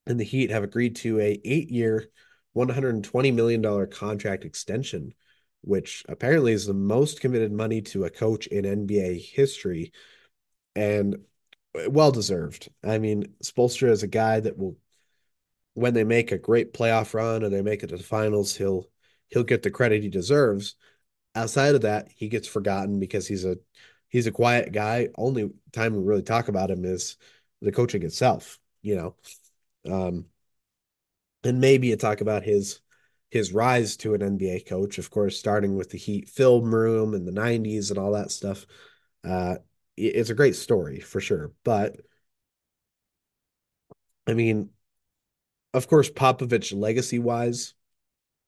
[0.06, 2.10] and the Heat have agreed to a eight year,
[2.54, 5.14] one hundred and twenty million dollar contract extension,
[5.62, 9.92] which apparently is the most committed money to a coach in NBA history,
[10.76, 11.18] and
[11.88, 12.70] well deserved.
[12.84, 14.78] I mean, Spoelstra is a guy that will,
[15.74, 18.90] when they make a great playoff run and they make it to the finals, he'll
[19.30, 20.76] he'll get the credit he deserves.
[21.36, 23.58] Outside of that, he gets forgotten because he's a
[24.10, 25.10] he's a quiet guy.
[25.18, 27.18] Only time we really talk about him is
[27.62, 29.16] the coaching itself, you know.
[29.92, 30.26] Um,
[31.44, 32.80] and maybe you talk about his
[33.30, 37.26] his rise to an NBA coach, of course, starting with the Heat film room in
[37.26, 38.68] the 90s and all that stuff.
[39.24, 39.56] Uh,
[39.98, 41.52] it's a great story for sure.
[41.64, 41.98] But
[44.28, 44.70] I mean,
[45.74, 47.74] of course, Popovich legacy wise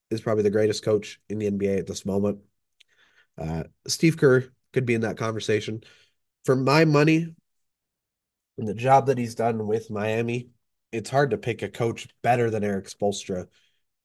[0.09, 2.39] is probably the greatest coach in the NBA at this moment.
[3.37, 5.83] Uh, Steve Kerr could be in that conversation.
[6.45, 7.33] For my money,
[8.57, 10.49] and the job that he's done with Miami,
[10.91, 13.47] it's hard to pick a coach better than Erik Spoelstra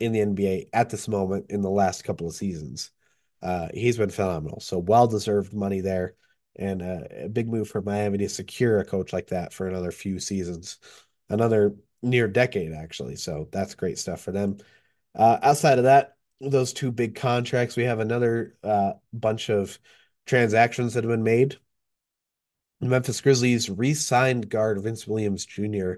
[0.00, 2.90] in the NBA at this moment in the last couple of seasons.
[3.42, 4.60] Uh, he's been phenomenal.
[4.60, 6.14] So well deserved money there
[6.56, 9.90] and uh, a big move for Miami to secure a coach like that for another
[9.92, 10.78] few seasons,
[11.28, 13.16] another near decade actually.
[13.16, 14.58] So that's great stuff for them.
[15.14, 19.78] Uh, outside of that, those two big contracts, we have another uh, bunch of
[20.26, 21.56] transactions that have been made.
[22.80, 25.94] Memphis Grizzlies re-signed guard Vince Williams Jr.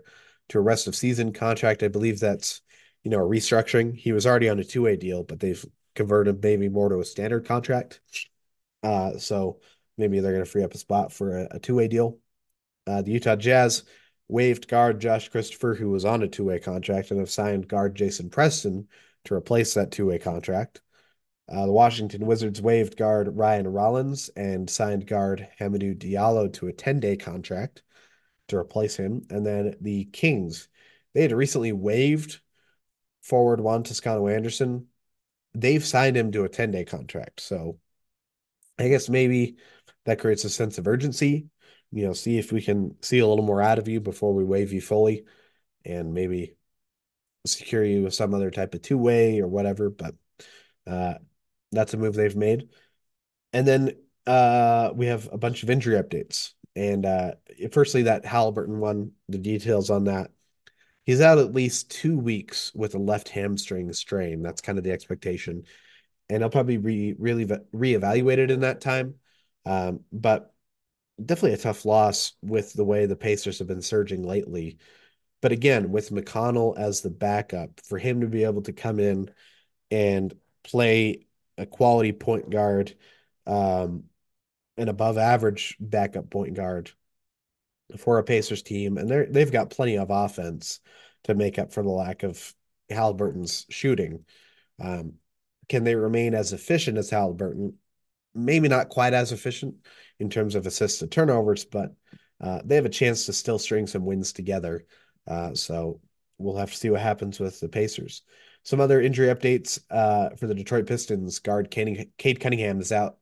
[0.48, 1.82] to a rest of season contract.
[1.82, 2.60] I believe that's
[3.04, 3.96] you know a restructuring.
[3.96, 7.46] He was already on a two-way deal, but they've converted maybe more to a standard
[7.46, 8.00] contract.
[8.82, 9.60] Uh, so
[10.02, 12.18] maybe they're going to free up a spot for a, a two way deal.
[12.86, 13.84] Uh, the Utah Jazz
[14.28, 17.94] waived guard Josh Christopher, who was on a two way contract, and have signed guard
[17.94, 18.88] Jason Preston
[19.24, 20.80] to replace that two way contract.
[21.48, 26.72] Uh, the Washington Wizards waived guard Ryan Rollins and signed guard Hamidou Diallo to a
[26.72, 27.82] 10 day contract
[28.48, 29.22] to replace him.
[29.30, 30.68] And then the Kings,
[31.14, 32.40] they had recently waived
[33.22, 34.86] forward Juan Toscano Anderson.
[35.54, 37.40] They've signed him to a 10 day contract.
[37.40, 37.78] So
[38.78, 39.56] I guess maybe
[40.04, 41.46] that creates a sense of urgency.
[41.90, 44.44] You know, see if we can see a little more out of you before we
[44.44, 45.24] waive you fully
[45.84, 46.56] and maybe
[47.46, 49.90] secure you with some other type of two way or whatever.
[49.90, 50.14] But
[50.86, 51.14] uh,
[51.70, 52.68] that's a move they've made.
[53.52, 56.52] And then uh, we have a bunch of injury updates.
[56.74, 57.32] And uh,
[57.72, 60.30] firstly, that Halliburton one, the details on that.
[61.04, 64.42] he's out at least two weeks with a left hamstring strain.
[64.42, 65.64] That's kind of the expectation,
[66.28, 69.14] and he'll probably be really reevaluated in that time.
[69.64, 70.55] Um, but
[71.25, 74.79] definitely a tough loss with the way the Pacers have been surging lately.
[75.40, 79.31] But again, with McConnell as the backup, for him to be able to come in
[79.90, 81.27] and play
[81.59, 82.94] a quality point guard,
[83.46, 84.05] um,
[84.77, 86.90] an above average backup point guard
[87.98, 90.81] for a Pacers team, and they're they've got plenty of offense
[91.25, 92.55] to make up for the lack of
[92.88, 94.25] Halliburton's shooting.
[94.81, 95.14] Um,
[95.68, 97.75] can they remain as efficient as Halliburton?
[98.35, 99.75] Maybe not quite as efficient
[100.18, 101.92] in terms of assists to turnovers, but
[102.40, 104.85] uh, they have a chance to still string some wins together.
[105.27, 106.01] Uh, so
[106.38, 108.23] we'll have to see what happens with the Pacers.
[108.64, 111.38] Some other injury updates uh, for the Detroit Pistons.
[111.40, 113.16] Guard Cade Cunningham is out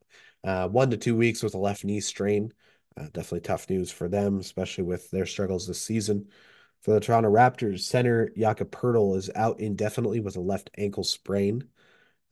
[0.44, 2.52] uh, one to two weeks with a left knee strain.
[2.96, 6.26] Uh, definitely tough news for them, especially with their struggles this season.
[6.82, 11.64] For the Toronto Raptors, center Jakob Poeltl is out indefinitely with a left ankle sprain.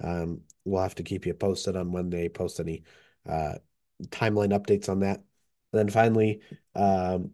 [0.03, 2.85] Um, we'll have to keep you posted on when they post any
[3.29, 3.55] uh,
[4.09, 5.23] timeline updates on that.
[5.73, 6.41] And then finally,
[6.75, 7.31] um,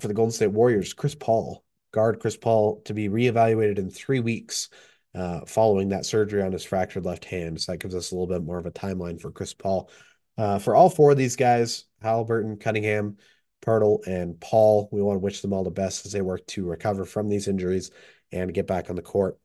[0.00, 4.20] for the Golden State Warriors, Chris Paul, guard Chris Paul, to be reevaluated in three
[4.20, 4.68] weeks
[5.14, 7.60] uh, following that surgery on his fractured left hand.
[7.60, 9.90] So that gives us a little bit more of a timeline for Chris Paul.
[10.36, 13.16] Uh, for all four of these guys, Halliburton, Cunningham,
[13.62, 16.66] Poeltl, and Paul, we want to wish them all the best as they work to
[16.66, 17.92] recover from these injuries
[18.32, 19.38] and get back on the court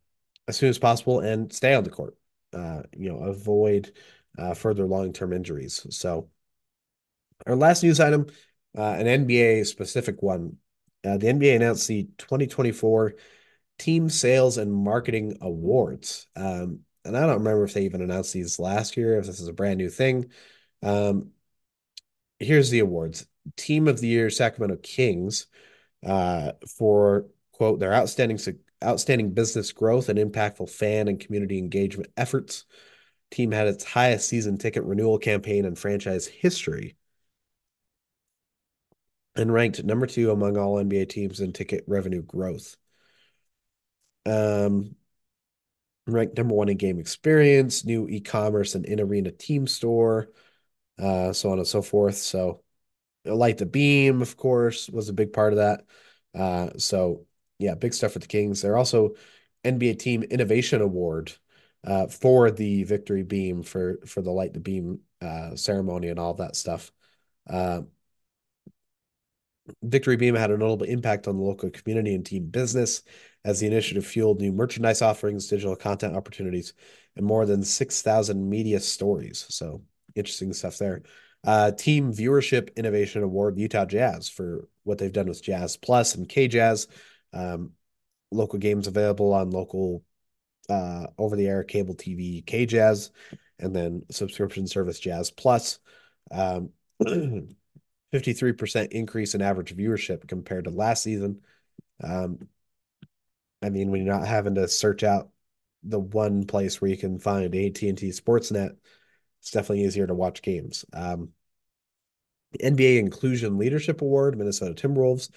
[0.47, 2.15] as soon as possible and stay on the court.
[2.53, 3.91] Uh, you know, avoid
[4.37, 5.85] uh, further long-term injuries.
[5.89, 6.29] So,
[7.45, 8.27] our last news item,
[8.77, 10.57] uh, an NBA specific one.
[11.03, 13.15] Uh, the NBA announced the 2024
[13.77, 16.27] Team Sales and Marketing Awards.
[16.35, 19.47] Um, and I don't remember if they even announced these last year, if this is
[19.47, 20.31] a brand new thing.
[20.83, 21.31] Um,
[22.39, 25.47] here's the awards Team of the Year Sacramento Kings
[26.05, 28.37] uh, for, quote, their outstanding,
[28.83, 32.65] outstanding business growth and impactful fan and community engagement efforts.
[33.31, 36.95] Team had its highest season ticket renewal campaign in franchise history
[39.35, 42.75] and ranked number two among all NBA teams in ticket revenue growth.
[44.25, 44.95] Um,
[46.07, 50.29] ranked number one in game experience, new e-commerce and in-arena team store,
[50.99, 52.17] uh, so on and so forth.
[52.17, 52.63] So,
[53.25, 55.85] light the beam, of course, was a big part of that.
[56.35, 57.25] Uh, so
[57.59, 58.61] yeah, big stuff for the Kings.
[58.61, 59.15] They're also
[59.63, 61.33] NBA Team Innovation Award
[61.85, 66.33] uh, for the Victory Beam for for the light the beam uh, ceremony and all
[66.35, 66.91] that stuff.
[67.49, 67.81] Uh,
[69.83, 73.03] Victory Beam had a notable impact on the local community and team business
[73.45, 76.73] as the initiative fueled new merchandise offerings, digital content opportunities,
[77.15, 79.45] and more than 6,000 media stories.
[79.49, 79.81] So
[80.15, 81.03] interesting stuff there.
[81.45, 86.27] Uh, Team Viewership Innovation Award, Utah Jazz, for what they've done with Jazz Plus and
[86.27, 86.87] K Jazz.
[87.33, 87.73] Um,
[88.31, 90.03] local games available on local
[90.69, 93.11] uh, over the air cable TV K Jazz,
[93.59, 95.79] and then subscription service Jazz Plus.
[96.31, 96.69] Um,
[98.13, 101.41] 53% increase in average viewership compared to last season.
[102.03, 102.47] Um,
[103.61, 105.29] I mean, when you're not having to search out
[105.83, 108.75] the one place where you can find AT&T Sportsnet,
[109.41, 110.85] it's definitely easier to watch games.
[110.93, 111.29] Um,
[112.59, 115.29] NBA Inclusion Leadership Award, Minnesota Timberwolves,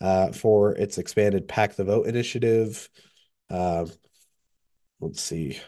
[0.00, 2.88] uh, for its expanded Pack the Vote initiative.
[3.50, 3.86] Uh,
[5.00, 5.60] let's see.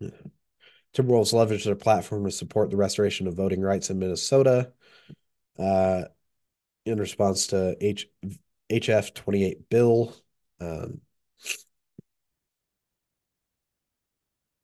[0.00, 4.72] Timberwolves leveraged their platform to support the restoration of voting rights in Minnesota
[5.58, 6.02] uh,
[6.86, 8.08] in response to H
[8.70, 10.14] HF 28 bill.
[10.60, 11.00] Um,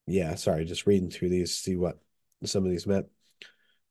[0.07, 1.99] yeah, sorry, just reading through these, see what
[2.45, 3.07] some of these meant.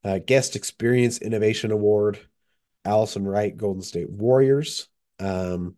[0.04, 2.20] Uh, Guest Experience Innovation Award,
[2.90, 4.88] Allison Wright, Golden State Warriors.
[5.20, 5.76] Um,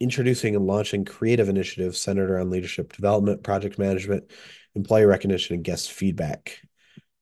[0.00, 4.24] introducing and launching creative initiatives centered around leadership development, project management,
[4.74, 6.60] employee recognition, and guest feedback.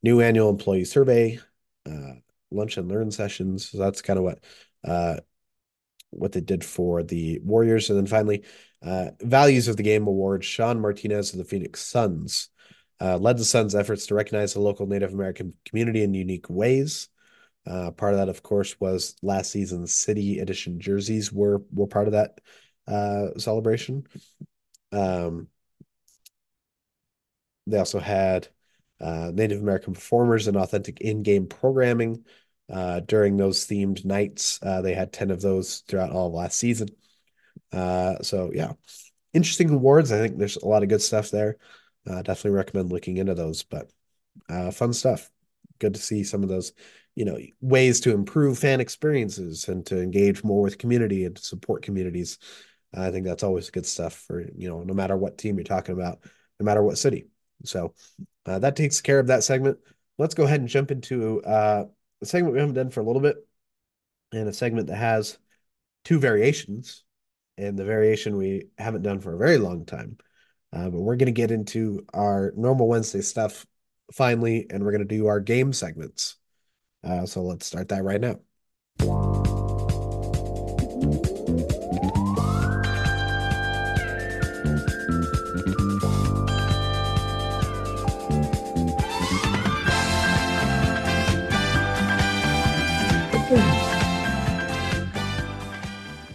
[0.02, 1.38] New annual employee survey,
[1.84, 2.14] uh,
[2.50, 3.68] lunch and learn sessions.
[3.68, 4.42] So that's kind of what
[4.82, 5.16] uh,
[6.08, 7.90] what they did for the Warriors.
[7.90, 8.44] And then finally,
[8.82, 12.48] uh, Values of the Game Award, Sean Martinez of the Phoenix Suns.
[13.00, 17.08] Uh, led the Suns' efforts to recognize the local Native American community in unique ways.
[17.66, 22.08] Uh, part of that, of course, was last season's City Edition jerseys were were part
[22.08, 22.40] of that
[22.86, 24.06] uh, celebration.
[24.92, 25.48] Um,
[27.66, 28.48] they also had
[29.00, 32.24] uh, Native American performers and authentic in-game programming
[32.70, 34.58] uh, during those themed nights.
[34.62, 36.88] Uh, they had 10 of those throughout all of last season.
[37.72, 38.72] So yeah,
[39.32, 40.12] interesting awards.
[40.12, 41.56] I think there's a lot of good stuff there.
[42.08, 43.90] Uh, definitely recommend looking into those, but
[44.48, 45.30] uh, fun stuff.
[45.78, 46.72] Good to see some of those
[47.14, 51.42] you know, ways to improve fan experiences and to engage more with community and to
[51.42, 52.38] support communities.
[52.94, 55.94] I think that's always good stuff for, you know, no matter what team you're talking
[55.94, 56.20] about,
[56.58, 57.26] no matter what city.
[57.64, 57.94] So
[58.46, 59.78] uh, that takes care of that segment.
[60.18, 61.84] Let's go ahead and jump into uh,
[62.22, 63.36] a segment we haven't done for a little bit
[64.32, 65.38] and a segment that has
[66.04, 67.04] two variations
[67.58, 70.16] and the variation we haven't done for a very long time.
[70.72, 73.66] Uh, but we're going to get into our normal Wednesday stuff
[74.12, 76.36] finally, and we're going to do our game segments.
[77.02, 78.36] Uh, so let's start that right now.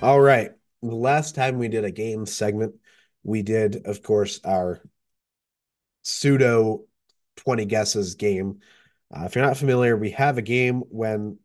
[0.01, 0.51] All right.
[0.83, 2.75] The last time we did a game segment,
[3.25, 4.81] we did, of course, our
[6.03, 6.85] pseudo
[7.37, 8.59] 20 guesses game.
[9.13, 11.39] Uh, if you're not familiar, we have a game when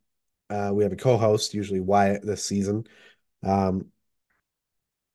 [0.49, 2.85] uh, we have a co-host, usually Wyatt this season.
[3.43, 3.87] Um,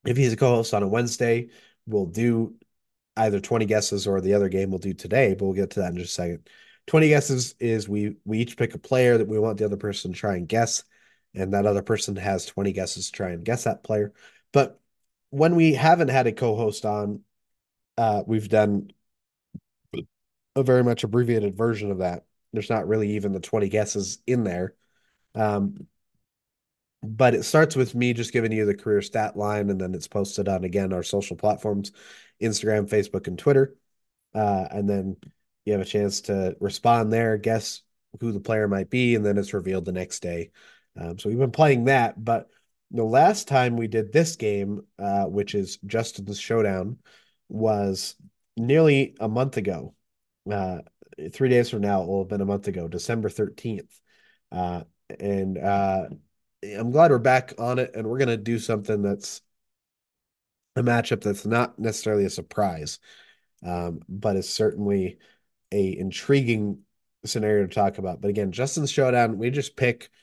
[0.04, 1.48] if he's a co-host on a Wednesday,
[1.86, 2.54] we'll do
[3.16, 5.92] either 20 guesses or the other game we'll do today, but we'll get to that
[5.92, 6.48] in just a second.
[6.88, 10.12] 20 guesses is we we each pick a player that we want the other person
[10.12, 10.84] to try and guess
[11.34, 14.12] and that other person has 20 guesses to try and guess that player.
[14.52, 14.80] But
[15.30, 17.20] when we haven't had a co-host on,
[17.98, 18.90] uh, we've done
[20.54, 22.24] a very much abbreviated version of that.
[22.52, 24.74] There's not really even the 20 guesses in there.
[25.34, 25.86] Um,
[27.02, 30.08] but it starts with me just giving you the career stat line, and then it's
[30.08, 31.92] posted on again our social platforms
[32.42, 33.76] Instagram, Facebook, and Twitter.
[34.34, 35.16] Uh, and then
[35.64, 37.82] you have a chance to respond there, guess
[38.20, 40.50] who the player might be, and then it's revealed the next day.
[40.98, 42.50] Um, so we've been playing that, but
[42.90, 46.98] the last time we did this game, uh, which is Justin's Showdown,
[47.48, 48.14] was
[48.56, 49.94] nearly a month ago.
[50.50, 50.78] Uh,
[51.32, 54.00] three days from now, it will have been a month ago, December 13th.
[54.52, 54.82] Uh,
[55.18, 56.04] and uh,
[56.62, 59.40] I'm glad we're back on it, and we're going to do something that's
[60.76, 63.00] a matchup that's not necessarily a surprise,
[63.64, 65.18] um, but is certainly
[65.72, 66.80] a intriguing
[67.24, 68.20] scenario to talk about.
[68.20, 70.08] But again, Justin's Showdown, we just pick–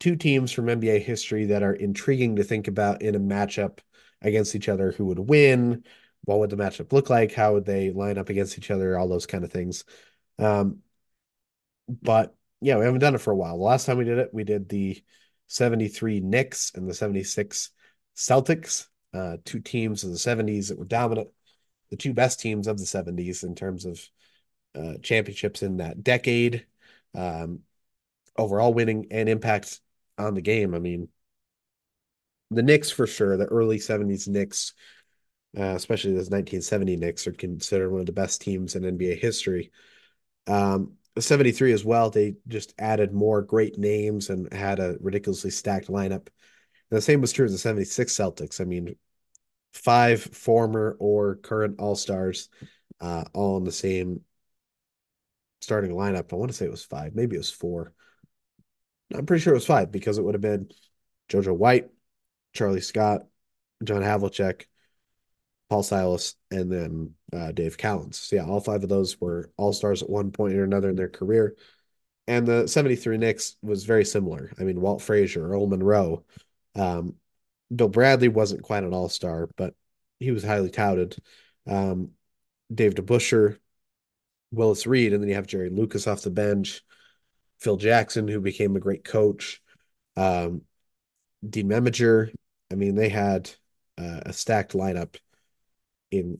[0.00, 3.78] two teams from NBA history that are intriguing to think about in a matchup
[4.22, 4.92] against each other.
[4.92, 5.84] Who would win?
[6.24, 7.32] What would the matchup look like?
[7.32, 8.98] How would they line up against each other?
[8.98, 9.84] All those kind of things.
[10.38, 10.78] Um,
[11.88, 13.56] but yeah, we haven't done it for a while.
[13.56, 15.02] The last time we did it, we did the
[15.46, 17.70] 73 Knicks and the 76
[18.16, 21.28] Celtics, uh, two teams of the 70s that were dominant,
[21.90, 24.00] the two best teams of the 70s in terms of
[24.74, 26.66] uh, championships in that decade.
[27.14, 27.60] Um,
[28.36, 29.80] overall winning and impact
[30.26, 30.74] on the game.
[30.74, 31.08] I mean,
[32.50, 34.74] the Knicks for sure, the early 70s Knicks,
[35.56, 39.70] uh, especially those 1970 Knicks, are considered one of the best teams in NBA history.
[40.46, 45.88] Um, 73 as well, they just added more great names and had a ridiculously stacked
[45.88, 46.28] lineup.
[46.90, 48.60] And the same was true of the 76 Celtics.
[48.60, 48.96] I mean,
[49.74, 52.48] five former or current All Stars,
[53.00, 54.22] uh, all in the same
[55.60, 56.32] starting lineup.
[56.32, 57.92] I want to say it was five, maybe it was four.
[59.14, 60.70] I'm pretty sure it was five because it would have been
[61.28, 61.88] JoJo White,
[62.52, 63.26] Charlie Scott,
[63.82, 64.66] John Havlicek,
[65.68, 68.14] Paul Silas, and then uh, Dave Cowens.
[68.14, 70.96] So yeah, all five of those were all stars at one point or another in
[70.96, 71.56] their career.
[72.26, 74.52] And the 73 Knicks was very similar.
[74.58, 76.24] I mean, Walt Frazier, Earl Monroe.
[76.74, 77.16] Um,
[77.74, 79.74] Bill Bradley wasn't quite an all star, but
[80.18, 81.16] he was highly touted.
[81.66, 82.10] Um,
[82.72, 83.58] Dave DeBusschere,
[84.52, 86.82] Willis Reed, and then you have Jerry Lucas off the bench.
[87.60, 89.60] Phil Jackson, who became a great coach,
[90.16, 90.62] um,
[91.48, 92.32] Dean Meminger.
[92.72, 93.50] I mean, they had
[93.98, 95.16] uh, a stacked lineup
[96.10, 96.38] in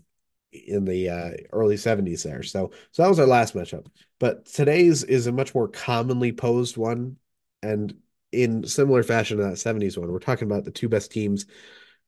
[0.52, 2.42] in the uh, early 70s there.
[2.42, 3.86] So so that was our last matchup.
[4.18, 7.16] But today's is a much more commonly posed one
[7.62, 7.94] and
[8.32, 10.10] in similar fashion to that 70s one.
[10.10, 11.46] We're talking about the two best teams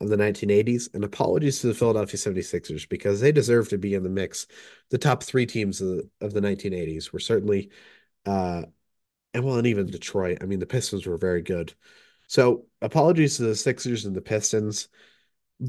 [0.00, 0.92] of the 1980s.
[0.94, 4.46] And apologies to the Philadelphia 76ers because they deserve to be in the mix.
[4.90, 7.70] The top 3 teams of the, of the 1980s were certainly
[8.26, 8.62] uh,
[9.34, 10.38] and well, and even Detroit.
[10.40, 11.74] I mean, the Pistons were very good.
[12.26, 14.88] So apologies to the Sixers and the Pistons,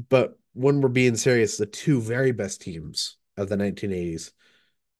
[0.08, 4.32] but when we're being serious, the two very best teams of the 1980s,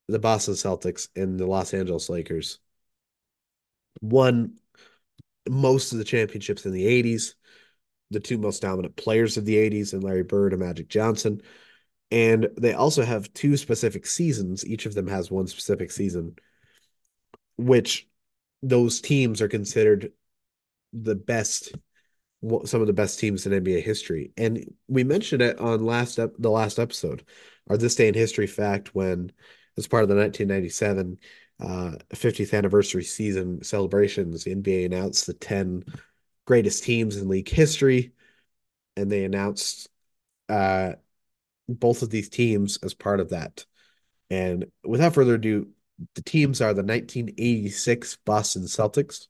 [0.09, 2.59] the Boston Celtics and the Los Angeles Lakers,
[4.01, 4.55] won
[5.49, 7.35] most of the championships in the 80s.
[8.11, 11.41] The two most dominant players of the 80s and Larry Bird and Magic Johnson.
[12.11, 14.65] And they also have two specific seasons.
[14.65, 16.37] Each of them has one specific season,
[17.57, 18.07] which
[18.65, 20.13] those teams are considered
[20.93, 21.73] the best
[22.67, 24.33] some of the best teams in NBA history.
[24.37, 27.25] And we mentioned it on last the last episode,
[27.71, 29.33] our this day in history fact when
[29.77, 31.19] as part of the 1997
[31.61, 35.85] uh, 50th anniversary season celebrations, the NBA announced the 10
[36.47, 38.13] greatest teams in league history,
[38.97, 39.89] and they announced
[40.49, 40.93] uh,
[41.69, 43.65] both of these teams as part of that.
[44.31, 45.69] And without further ado,
[46.15, 49.27] the teams are the 1986 Boston Celtics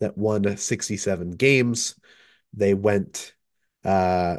[0.00, 1.98] that won 67 games.
[2.52, 3.34] They went
[3.84, 4.38] uh,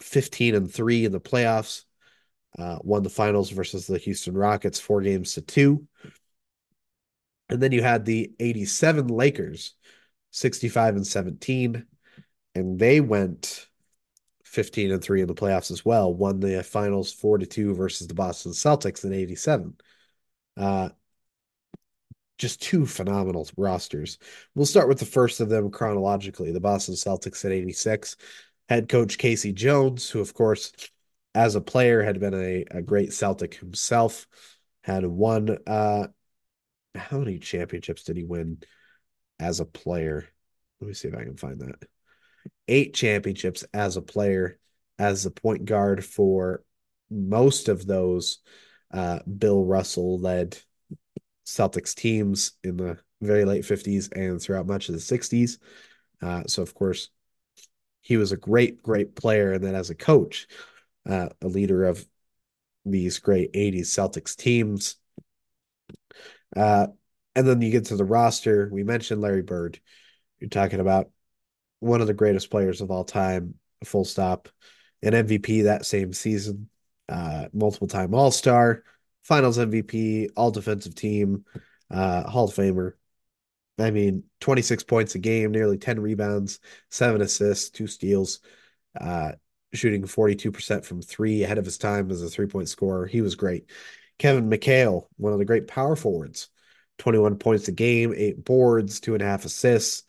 [0.00, 1.84] 15 and 3 in the playoffs,
[2.58, 5.86] uh, won the finals versus the Houston Rockets four games to two.
[7.48, 9.74] And then you had the 87 Lakers,
[10.32, 11.86] 65 and 17,
[12.54, 13.68] and they went
[14.44, 18.06] 15 and 3 in the playoffs as well, won the finals 4 to 2 versus
[18.06, 19.74] the Boston Celtics in 87.
[20.56, 20.90] Uh,
[22.38, 24.18] just two phenomenal rosters.
[24.54, 28.16] We'll start with the first of them chronologically, the Boston Celtics at 86.
[28.68, 29.52] Head coach K.C.
[29.52, 30.72] Jones, who, of course,
[31.34, 34.26] as a player had been a, a great Celtic himself,
[34.82, 36.08] had won uh,
[36.94, 38.58] how many championships did he win
[39.38, 40.26] as a player?
[40.80, 41.88] Let me see if I can find that.
[42.68, 44.58] Eight championships as a player,
[44.98, 46.62] as a point guard for
[47.10, 48.38] most of those
[48.92, 50.58] uh, Bill Russell led
[51.44, 55.58] Celtics teams in the very late 50s and throughout much of the 60s.
[56.22, 57.10] Uh, so, of course,
[58.00, 59.52] he was a great, great player.
[59.52, 60.46] And then as a coach,
[61.08, 62.06] uh, a leader of
[62.84, 64.96] these great 80s Celtics teams.
[66.54, 66.88] Uh,
[67.34, 68.68] and then you get to the roster.
[68.72, 69.80] We mentioned Larry Bird.
[70.40, 71.10] You're talking about
[71.80, 74.48] one of the greatest players of all time, full stop.
[75.02, 76.68] An MVP that same season,
[77.08, 78.82] uh, multiple time All Star,
[79.22, 81.44] Finals MVP, All Defensive Team,
[81.90, 82.92] uh, Hall of Famer.
[83.78, 88.40] I mean, 26 points a game, nearly 10 rebounds, seven assists, two steals,
[88.98, 89.32] uh,
[89.74, 93.06] shooting 42% from three ahead of his time as a three point scorer.
[93.06, 93.70] He was great.
[94.18, 96.48] Kevin McHale, one of the great power forwards,
[96.98, 100.04] 21 points a game, eight boards, two and a half assists,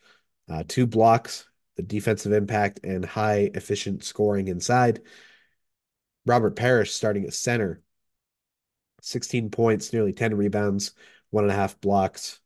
[0.49, 1.45] uh, two blocks,
[1.75, 5.01] the defensive impact, and high efficient scoring inside.
[6.27, 7.81] Robert Parish starting at center,
[9.01, 10.91] 16 points, nearly 10 rebounds,
[11.29, 12.39] one and a half blocks,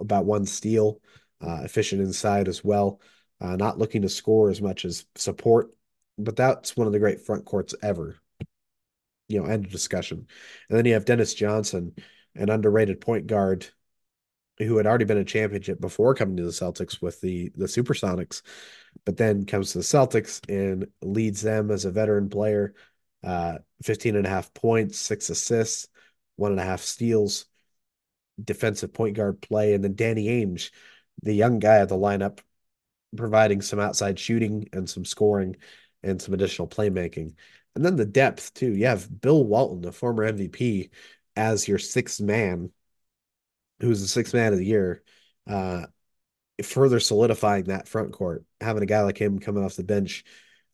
[0.00, 1.00] about one steal,
[1.40, 3.00] uh, efficient inside as well.
[3.40, 5.74] Uh, not looking to score as much as support,
[6.16, 8.16] but that's one of the great front courts ever.
[9.28, 10.26] You know, end of discussion.
[10.68, 11.94] And then you have Dennis Johnson,
[12.34, 13.66] an underrated point guard
[14.58, 18.42] who had already been a championship before coming to the Celtics with the the Supersonics,
[19.04, 22.74] but then comes to the Celtics and leads them as a veteran player.
[23.24, 25.88] Uh, 15 and a half points, six assists,
[26.36, 27.46] one and a half steals,
[28.42, 29.74] defensive point guard play.
[29.74, 30.70] And then Danny Ainge,
[31.22, 32.40] the young guy at the lineup,
[33.16, 35.56] providing some outside shooting and some scoring
[36.02, 37.34] and some additional playmaking.
[37.74, 38.72] And then the depth, too.
[38.72, 40.90] You have Bill Walton, the former MVP,
[41.36, 42.70] as your sixth man,
[43.80, 45.02] who's the sixth man of the year,
[45.46, 45.86] uh,
[46.62, 48.44] further solidifying that front court.
[48.60, 50.24] Having a guy like him coming off the bench,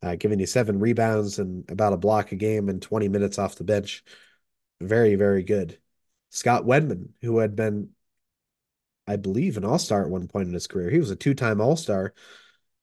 [0.03, 3.57] uh, giving you seven rebounds and about a block a game and 20 minutes off
[3.57, 4.05] the bench.
[4.81, 5.79] Very, very good.
[6.31, 7.91] Scott Wedman, who had been,
[9.07, 10.91] I believe, an all star at one point in his career.
[10.91, 12.15] He was a two time all star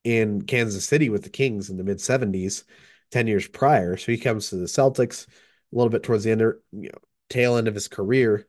[0.04, 2.64] in Kansas City with the Kings in the mid 70s,
[3.12, 3.98] 10 years prior.
[3.98, 7.00] So he comes to the Celtics a little bit towards the end, you know,
[7.30, 8.48] tail end of his career.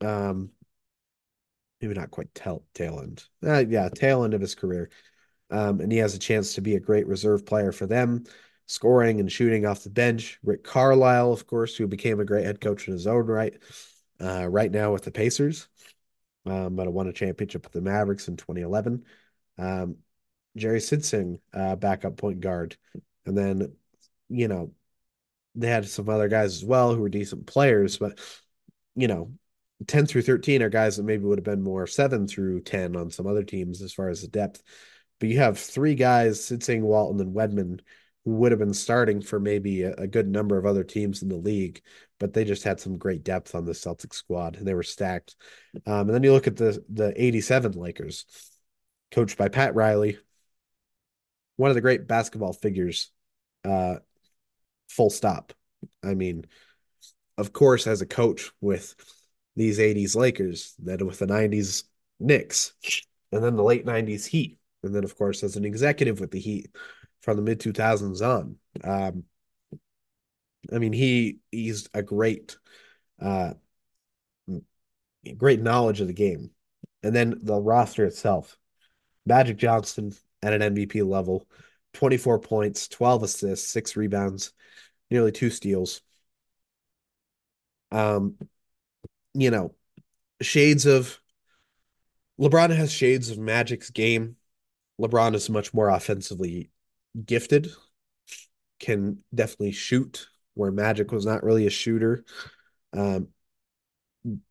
[0.00, 0.50] Um,
[1.80, 3.24] maybe not quite tail tail end.
[3.44, 4.90] Uh, yeah, tail end of his career.
[5.50, 8.24] Um, and he has a chance to be a great reserve player for them,
[8.66, 10.38] scoring and shooting off the bench.
[10.42, 13.54] Rick Carlisle, of course, who became a great head coach in his own right,
[14.20, 15.68] uh, right now with the Pacers,
[16.46, 19.04] um, but won a championship with the Mavericks in 2011.
[19.58, 19.96] Um,
[20.56, 22.76] Jerry Sichting, uh, backup point guard.
[23.24, 23.72] And then,
[24.28, 24.72] you know,
[25.54, 28.18] they had some other guys as well who were decent players, but,
[28.94, 29.32] you know,
[29.86, 33.10] 10 through 13 are guys that maybe would have been more 7 through 10 on
[33.10, 34.62] some other teams as far as the depth.
[35.18, 37.80] But you have three guys, Sichting, Walton, and Wedman,
[38.24, 41.28] who would have been starting for maybe a, a, good number of other teams in
[41.28, 41.80] the league,
[42.18, 45.36] but they just had some great depth on the Celtic squad and they were stacked.
[45.86, 48.26] Um, and then you look at the the 87 Lakers,
[49.12, 50.18] coached by Pat Riley,
[51.56, 53.12] one of the great basketball figures,
[53.64, 53.96] uh,
[54.88, 55.52] full stop.
[56.02, 56.46] I mean,
[57.38, 58.94] of course, as a coach with
[59.54, 61.84] these 80s Lakers, then with the 90s
[62.18, 62.74] Knicks,
[63.30, 64.58] and then the late 90s Heat.
[64.86, 66.68] And then, of course, as an executive with the Heat
[67.20, 68.56] from the mid 2000s on.
[68.82, 69.24] Um,
[70.72, 72.56] I mean, he he's a great,
[73.20, 73.54] uh,
[75.36, 76.50] great knowledge of the game.
[77.02, 78.58] And then the roster itself
[79.26, 80.12] Magic Johnson
[80.42, 81.46] at an MVP level,
[81.94, 84.52] 24 points, 12 assists, six rebounds,
[85.10, 86.00] nearly two steals.
[87.90, 88.36] Um,
[89.34, 89.74] you know,
[90.40, 91.20] shades of
[92.40, 94.36] LeBron has shades of Magic's game.
[95.00, 96.70] LeBron is much more offensively
[97.24, 97.68] gifted,
[98.80, 102.24] can definitely shoot, where Magic was not really a shooter.
[102.92, 103.28] Um,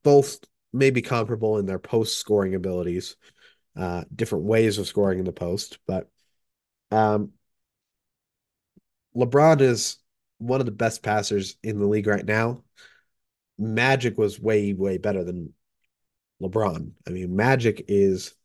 [0.04, 0.40] both
[0.72, 3.16] may be comparable in their post scoring abilities,
[3.78, 6.10] uh, different ways of scoring in the post, but
[6.92, 7.32] um,
[9.16, 9.98] LeBron is
[10.38, 12.64] one of the best passers in the league right now.
[13.58, 15.54] Magic was way, way better than
[16.42, 16.92] LeBron.
[17.08, 18.36] I mean, Magic is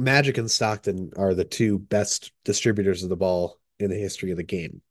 [0.00, 4.36] Magic and Stockton are the two best distributors of the ball in the history of
[4.36, 4.82] the game.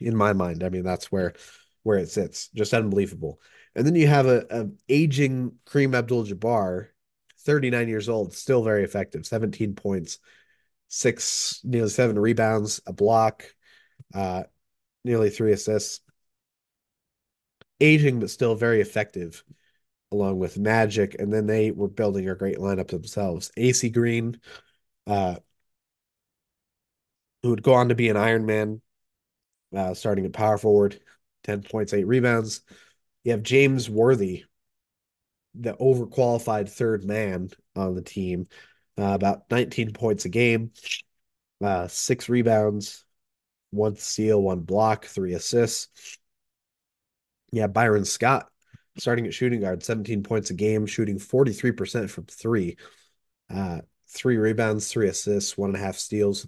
[0.00, 1.34] In my mind, I mean that's where
[1.82, 2.48] where it sits.
[2.48, 3.40] Just unbelievable.
[3.74, 6.88] And then you have a, a aging Kareem Abdul-Jabbar,
[7.40, 9.26] 39 years old, still very effective.
[9.26, 10.18] 17 points,
[10.88, 13.44] six, nearly seven rebounds, a block,
[14.14, 14.44] uh,
[15.04, 16.00] nearly three assists.
[17.80, 19.44] Aging, but still very effective
[20.14, 23.50] along with Magic, and then they were building a great lineup themselves.
[23.56, 24.40] AC Green,
[25.06, 25.36] uh,
[27.42, 28.80] who would go on to be an Iron Man,
[29.76, 31.00] uh, starting at power forward,
[31.42, 32.62] 10 points, eight rebounds.
[33.24, 34.44] You have James Worthy,
[35.54, 38.48] the overqualified third man on the team,
[38.98, 40.72] uh, about 19 points a game,
[41.62, 43.04] uh, six rebounds,
[43.70, 46.18] one steal, one block, three assists.
[47.52, 48.48] Yeah, Byron Scott,
[48.96, 52.76] starting at shooting guard, 17 points a game, shooting 43% from three.
[53.52, 56.46] Uh, three rebounds, three assists, one and a half steals.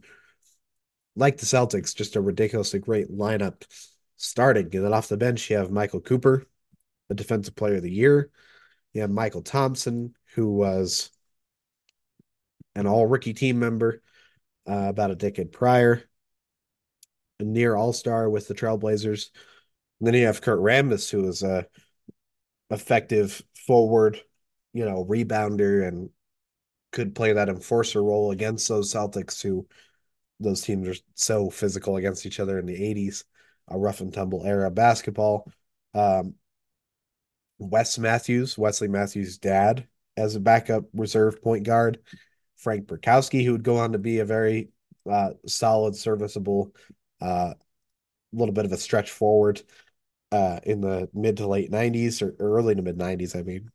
[1.15, 3.63] Like the Celtics, just a ridiculously great lineup
[4.17, 4.75] starting.
[4.75, 6.47] And then off the bench, you have Michael Cooper,
[7.09, 8.31] the defensive player of the year.
[8.93, 11.11] You have Mychal Thompson, who was
[12.75, 14.03] an all rookie team member
[14.69, 16.03] uh, about a decade prior,
[17.41, 19.31] a near all star with the Trailblazers.
[20.01, 21.67] And then you have Kurt Rambis, who is a
[22.71, 24.21] effective forward,
[24.73, 26.11] you know, rebounder and
[26.93, 29.67] could play that enforcer role against those Celtics who
[30.41, 33.25] those teams are so physical against each other in the 80s,
[33.69, 35.51] a rough and tumble era basketball.
[35.95, 36.35] Um,
[37.59, 39.87] Wes Matthews, Wesley Matthews' dad,
[40.17, 41.99] as a backup reserve point guard.
[42.57, 44.71] Frank Brickowski, who would go on to be a very
[45.11, 46.75] uh, solid, serviceable,
[47.21, 47.55] a uh,
[48.33, 49.63] little bit of a stretch forward
[50.33, 53.37] uh, in the mid to late 90s or early to mid 90s.
[53.37, 53.71] I mean,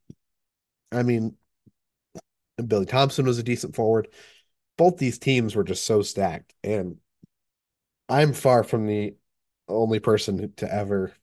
[0.92, 1.36] I mean,
[2.66, 4.10] Billy Thompson was a decent forward.
[4.78, 6.98] Both these teams were just so stacked, and
[8.10, 9.16] I'm far from the
[9.68, 11.14] only person to ever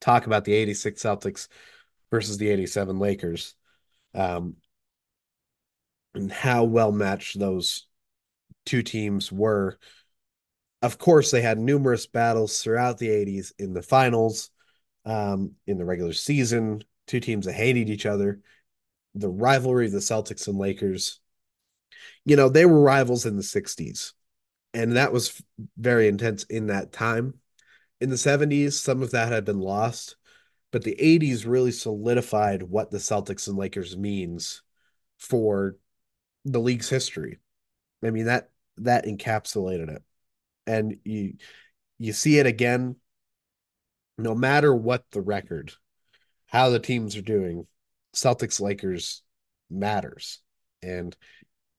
[0.00, 1.48] talk about the 86 Celtics
[2.10, 3.54] versus the 87 Lakers.
[4.14, 4.56] Um,
[6.14, 7.86] and how well matched those
[8.64, 9.78] two teams were.
[10.80, 14.50] Of course, they had numerous battles throughout the 80s in the finals,
[15.04, 18.40] um, in the regular season, two teams that hated each other.
[19.14, 21.20] The rivalry of the Celtics and Lakers,
[22.24, 24.12] you know, they were rivals in the 60s,
[24.72, 25.42] and that was
[25.76, 27.34] very intense in that time.
[28.00, 30.16] In the 70s, some of that had been lost,
[30.70, 34.62] but the 80s really solidified what the Celtics and Lakers means
[35.18, 35.76] for
[36.44, 37.38] the league's history.
[38.04, 40.02] I mean that that encapsulated it.
[40.68, 41.34] And you
[41.98, 42.96] you see it again
[44.18, 45.72] no matter what the record,
[46.46, 47.66] how the teams are doing,
[48.14, 49.22] Celtics Lakers
[49.70, 50.40] matters.
[50.82, 51.16] And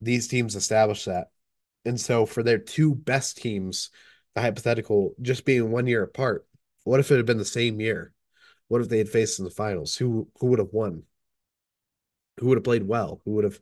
[0.01, 1.27] these teams establish that.
[1.85, 3.89] And so for their two best teams,
[4.35, 6.47] the hypothetical just being one year apart,
[6.83, 8.13] what if it had been the same year?
[8.69, 9.95] What if they had faced in the finals?
[9.95, 11.03] Who who would have won?
[12.39, 13.21] Who would have played well?
[13.25, 13.59] Who would have,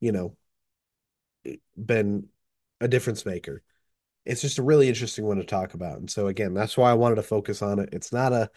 [0.00, 0.36] you know,
[1.76, 2.28] been
[2.80, 3.62] a difference maker.
[4.24, 5.98] It's just a really interesting one to talk about.
[5.98, 7.90] And so again, that's why I wanted to focus on it.
[7.92, 8.50] It's not a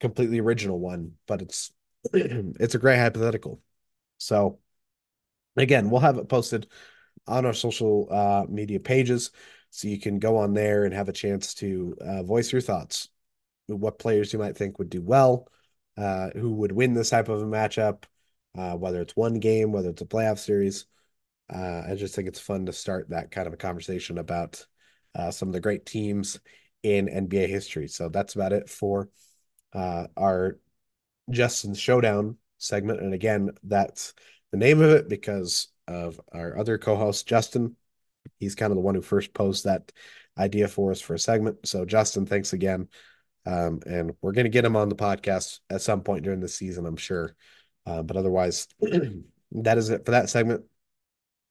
[0.00, 1.72] completely original one, but it's
[2.14, 3.60] it's a great hypothetical.
[4.18, 4.58] So
[5.56, 6.66] again, we'll have it posted
[7.26, 9.30] on our social uh, media pages
[9.70, 13.08] so you can go on there and have a chance to uh, voice your thoughts
[13.68, 15.48] what players you might think would do well
[15.98, 18.04] uh, who would win this type of a matchup
[18.58, 20.86] uh, whether it's one game whether it's a playoff series
[21.52, 24.66] uh, I just think it's fun to start that kind of a conversation about
[25.14, 26.40] uh, some of the great teams
[26.82, 27.88] in NBA history.
[27.88, 29.08] So that's about it for
[29.72, 30.58] uh, our
[31.30, 33.00] Justin's Showdown segment.
[33.00, 34.14] And again, that's
[34.52, 37.76] the name of it because of our other co-host, Justin.
[38.38, 39.90] He's kind of the one who first posed that
[40.38, 41.66] idea for us for a segment.
[41.66, 42.88] So Justin, thanks again.
[43.46, 46.48] Um, and we're going to get him on the podcast at some point during the
[46.48, 47.34] season, I'm sure.
[47.86, 48.68] Uh, but otherwise,
[49.52, 50.64] that is it for that segment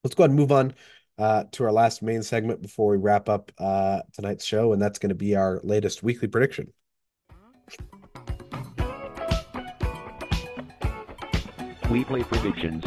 [0.03, 0.74] let's go ahead and move on
[1.18, 4.99] uh, to our last main segment before we wrap up uh, tonight's show, and that's
[4.99, 6.72] going to be our latest weekly prediction.
[11.89, 12.84] We play predictions.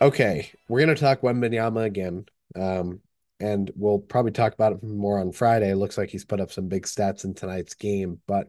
[0.00, 2.24] Okay, we're gonna talk Wembanyama again.
[2.56, 3.00] Um,
[3.40, 5.70] and we'll probably talk about it more on Friday.
[5.70, 8.48] It looks like he's put up some big stats in tonight's game, but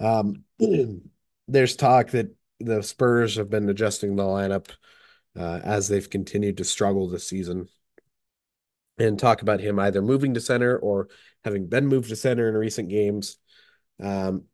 [0.00, 0.44] um,
[1.48, 4.68] there's talk that the Spurs have been adjusting the lineup
[5.38, 7.68] uh, as they've continued to struggle this season.
[8.98, 11.08] And talk about him either moving to center or
[11.44, 13.38] having been moved to center in recent games.
[14.02, 14.44] Um,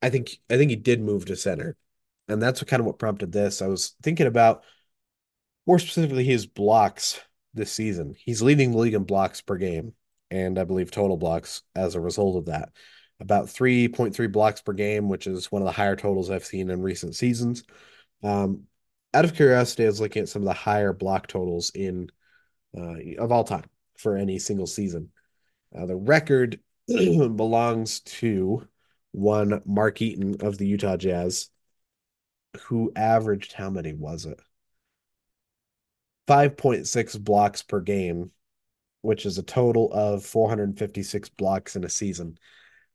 [0.00, 1.76] I think I think he did move to center,
[2.28, 3.60] and that's what kind of what prompted this.
[3.60, 4.62] I was thinking about
[5.66, 7.20] more specifically his blocks
[7.52, 8.14] this season.
[8.16, 9.94] He's leading the league in blocks per game,
[10.30, 12.70] and I believe total blocks as a result of that.
[13.20, 16.80] About 3.3 blocks per game, which is one of the higher totals I've seen in
[16.80, 17.64] recent seasons.
[18.22, 18.64] Um,
[19.12, 22.10] out of curiosity, I was looking at some of the higher block totals in
[22.76, 23.64] uh, of all time
[23.98, 25.10] for any single season.
[25.76, 28.66] Uh, the record belongs to
[29.12, 31.50] one Mark Eaton of the Utah Jazz,
[32.62, 34.40] who averaged how many was it?
[36.28, 38.30] 5.6 blocks per game,
[39.02, 42.38] which is a total of 456 blocks in a season.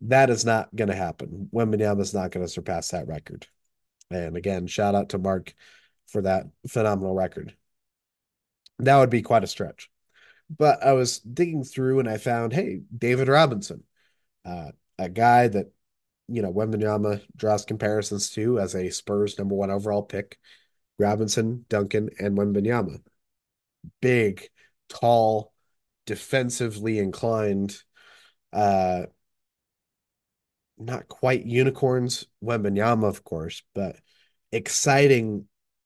[0.02, 1.50] That is not going to happen.
[1.54, 3.48] Wembanyama is not going to surpass that record.
[4.12, 5.54] And again, shout out to Mark
[6.08, 7.56] for that phenomenal record.
[8.80, 9.90] That would be quite a stretch.
[10.56, 13.84] But I was digging through and I found, hey, David Robinson,
[14.46, 15.72] uh, a guy that,
[16.28, 20.38] you know, Wembanyama draws comparisons to as a Spurs number one overall pick.
[21.00, 23.00] Robinson, Duncan, and Wembanyama
[24.02, 24.50] big,
[24.90, 25.54] tall,
[26.06, 27.78] defensively inclined,
[28.54, 29.04] uh,
[30.78, 33.98] not quite unicorns, Wembanyama, of course, but
[34.52, 35.46] exciting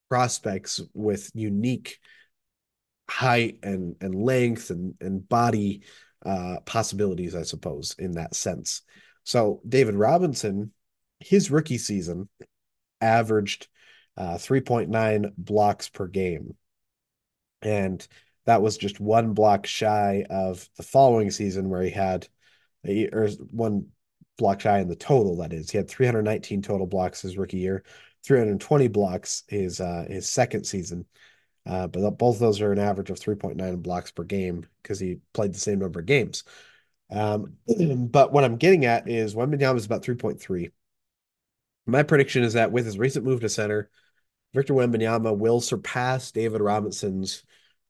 [0.10, 2.00] prospects with unique
[3.10, 5.82] height and and length and and body
[6.26, 8.82] uh possibilities, I suppose, in that sense.
[9.24, 10.72] So David Robinson,
[11.20, 12.30] his rookie season
[13.02, 13.68] averaged
[14.18, 16.56] uh 3.9 blocks per game
[17.62, 18.06] and
[18.46, 22.28] that was just one block shy of the following season where he had
[22.86, 23.88] or one
[24.40, 25.70] block shy in the total that is.
[25.70, 27.84] He had 319 total blocks his rookie year.
[28.26, 31.06] 320 blocks his uh his second season.
[31.66, 35.20] Uh but both of those are an average of 3.9 blocks per game because he
[35.34, 36.44] played the same number of games.
[37.12, 37.58] Um
[38.12, 40.72] but what i'm getting at is Wembanyama is about 3.3
[41.86, 43.90] my prediction is that with his recent move to center
[44.54, 47.44] Victor Wembanyama will surpass David Robinson's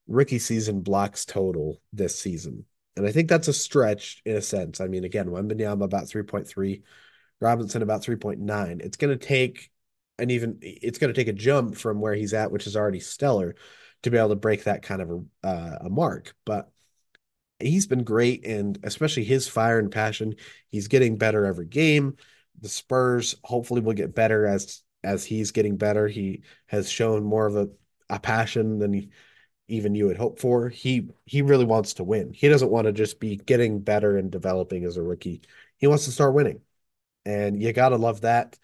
[0.07, 2.65] rookie season blocks total this season.
[2.99, 4.81] And I think that's a stretch in a sense.
[4.81, 6.83] I mean, again, Wembanyama about 3.3,
[7.39, 8.81] Robinson about 3.9.
[8.81, 9.71] It's going to take
[10.17, 12.99] an even, it's going to take a jump from where he's at, which is already
[12.99, 13.55] stellar,
[14.03, 16.35] to be able to break that kind of a, uh, a mark.
[16.45, 16.69] But
[17.57, 20.35] he's been great, and especially his fire and passion.
[20.67, 22.17] He's getting better every game.
[22.59, 26.09] The Spurs hopefully will get better as as he's getting better.
[26.09, 27.69] He has shown more of a,
[28.09, 29.09] a passion than he,
[29.69, 30.69] even you would hope for.
[30.69, 32.33] He he really wants to win.
[32.33, 35.41] He doesn't want to just be getting better and developing as a rookie.
[35.77, 36.61] He wants to start winning.
[37.25, 38.57] And you got to love that.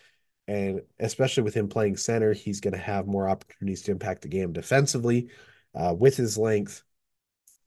[0.48, 4.54] And especially with him playing center, he's to have more opportunities to impact the game
[4.54, 5.30] defensively
[5.74, 6.84] uh, with his length.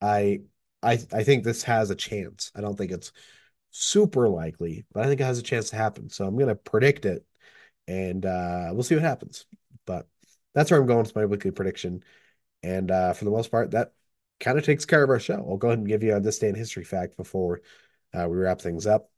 [0.01, 0.43] I
[0.83, 2.53] I I think this has a chance.
[2.55, 3.13] I don't think it's
[3.71, 6.09] super likely, but I think it has a chance to happen.
[6.11, 7.25] So I'm to predict it
[7.89, 9.47] and uh, we'll see what happens.
[9.87, 10.07] But
[10.55, 12.05] that's where I'm going with my weekly prediction.
[12.63, 13.93] And uh, for the most part, that
[14.41, 15.35] kind of takes care of our show.
[15.35, 17.61] I'll go ahead and give you a this day in history fact before
[18.15, 19.11] uh, we wrap things up.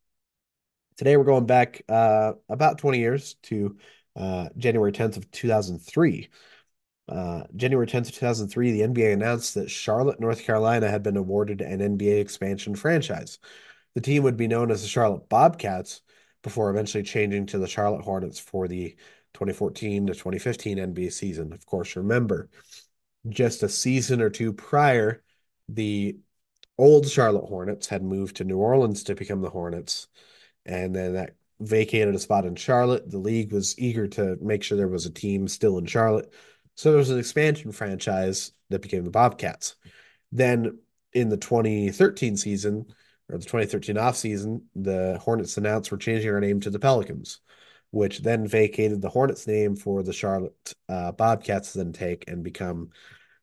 [0.96, 3.76] Today we're going back uh, about 20 years to
[4.16, 6.28] uh, January 10th of 2003.
[7.08, 11.60] Uh, January 10th of 2003, the NBA announced that Charlotte, North Carolina had been awarded
[11.60, 13.38] an NBA expansion franchise.
[13.94, 16.02] The team would be known as the Charlotte Bobcats
[16.42, 18.96] before eventually changing to the Charlotte Hornets for the
[19.34, 21.52] 2014 to 2015 NBA season.
[21.52, 22.48] Of course, remember,
[23.28, 25.22] just a season or two prior,
[25.68, 26.16] the
[26.78, 30.08] old Charlotte Hornets had moved to New Orleans to become the Hornets.
[30.64, 33.10] And then that vacated a spot in Charlotte.
[33.10, 36.32] The league was eager to make sure there was a team still in Charlotte.
[36.76, 39.76] So there was an expansion franchise that became the Bobcats.
[40.32, 40.78] Then
[41.12, 42.86] in the 2013 season,
[43.28, 47.40] or the 2013 offseason, the Hornets announced we're changing our name to the Pelicans,
[47.90, 52.44] which then vacated the Hornets name for the Charlotte uh, Bobcats to then take and
[52.44, 52.90] become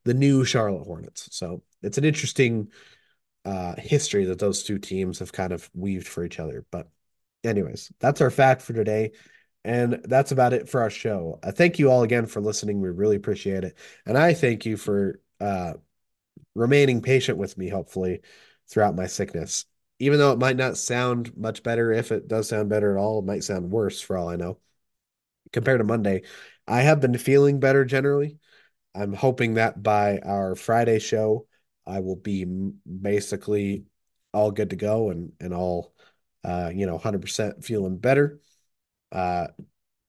[0.06, 1.28] the new Charlotte Hornets.
[1.32, 2.72] So it's an interesting
[3.46, 6.66] uh, history that those two teams have kind of weaved for each other.
[6.72, 6.90] But,
[7.44, 9.12] anyways, that's our fact for today.
[9.66, 11.40] And that's about it for our show.
[11.44, 12.80] I thank you all again for listening.
[12.80, 13.78] We really appreciate it.
[14.06, 15.74] And I thank you for uh,
[16.56, 18.22] remaining patient with me, hopefully,
[18.70, 19.66] throughout my sickness.
[20.00, 23.20] Even though it might not sound much better, if it does sound better at all,
[23.20, 24.60] it might sound worse for all I know.
[25.54, 26.24] Compared to Monday,
[26.68, 28.38] I have been feeling better generally.
[28.94, 31.48] I'm hoping that by our Friday show,
[31.86, 33.86] I will be basically
[34.34, 35.94] all good to go and and all
[36.48, 38.40] uh, you know, 100% feeling better.
[39.12, 39.48] Uh,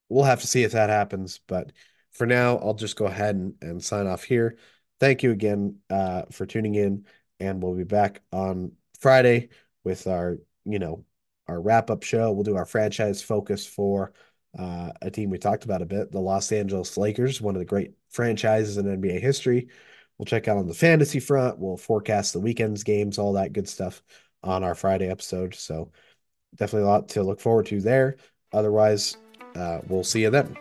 [0.07, 1.73] we'll have to see if that happens, but
[2.11, 4.57] for now, I'll just go ahead and, and sign off here.
[4.99, 7.05] Thank you again uh, for tuning in,
[7.39, 9.49] and we'll be back on Friday
[9.89, 11.03] with our, you know,
[11.47, 12.31] our wrap up show.
[12.31, 14.13] We'll do our franchise focus for
[14.57, 17.65] uh, a team we talked about a bit, the Los Angeles Lakers, one of the
[17.65, 19.67] great franchises in NBA history.
[20.17, 21.57] We'll check out on the fantasy front.
[21.57, 24.03] We'll forecast the weekend's games, all that good stuff
[24.43, 25.55] on our Friday episode.
[25.55, 25.91] So
[26.55, 28.17] definitely a lot to look forward to there.
[28.53, 29.17] Otherwise,
[29.55, 30.55] uh, we'll see you then.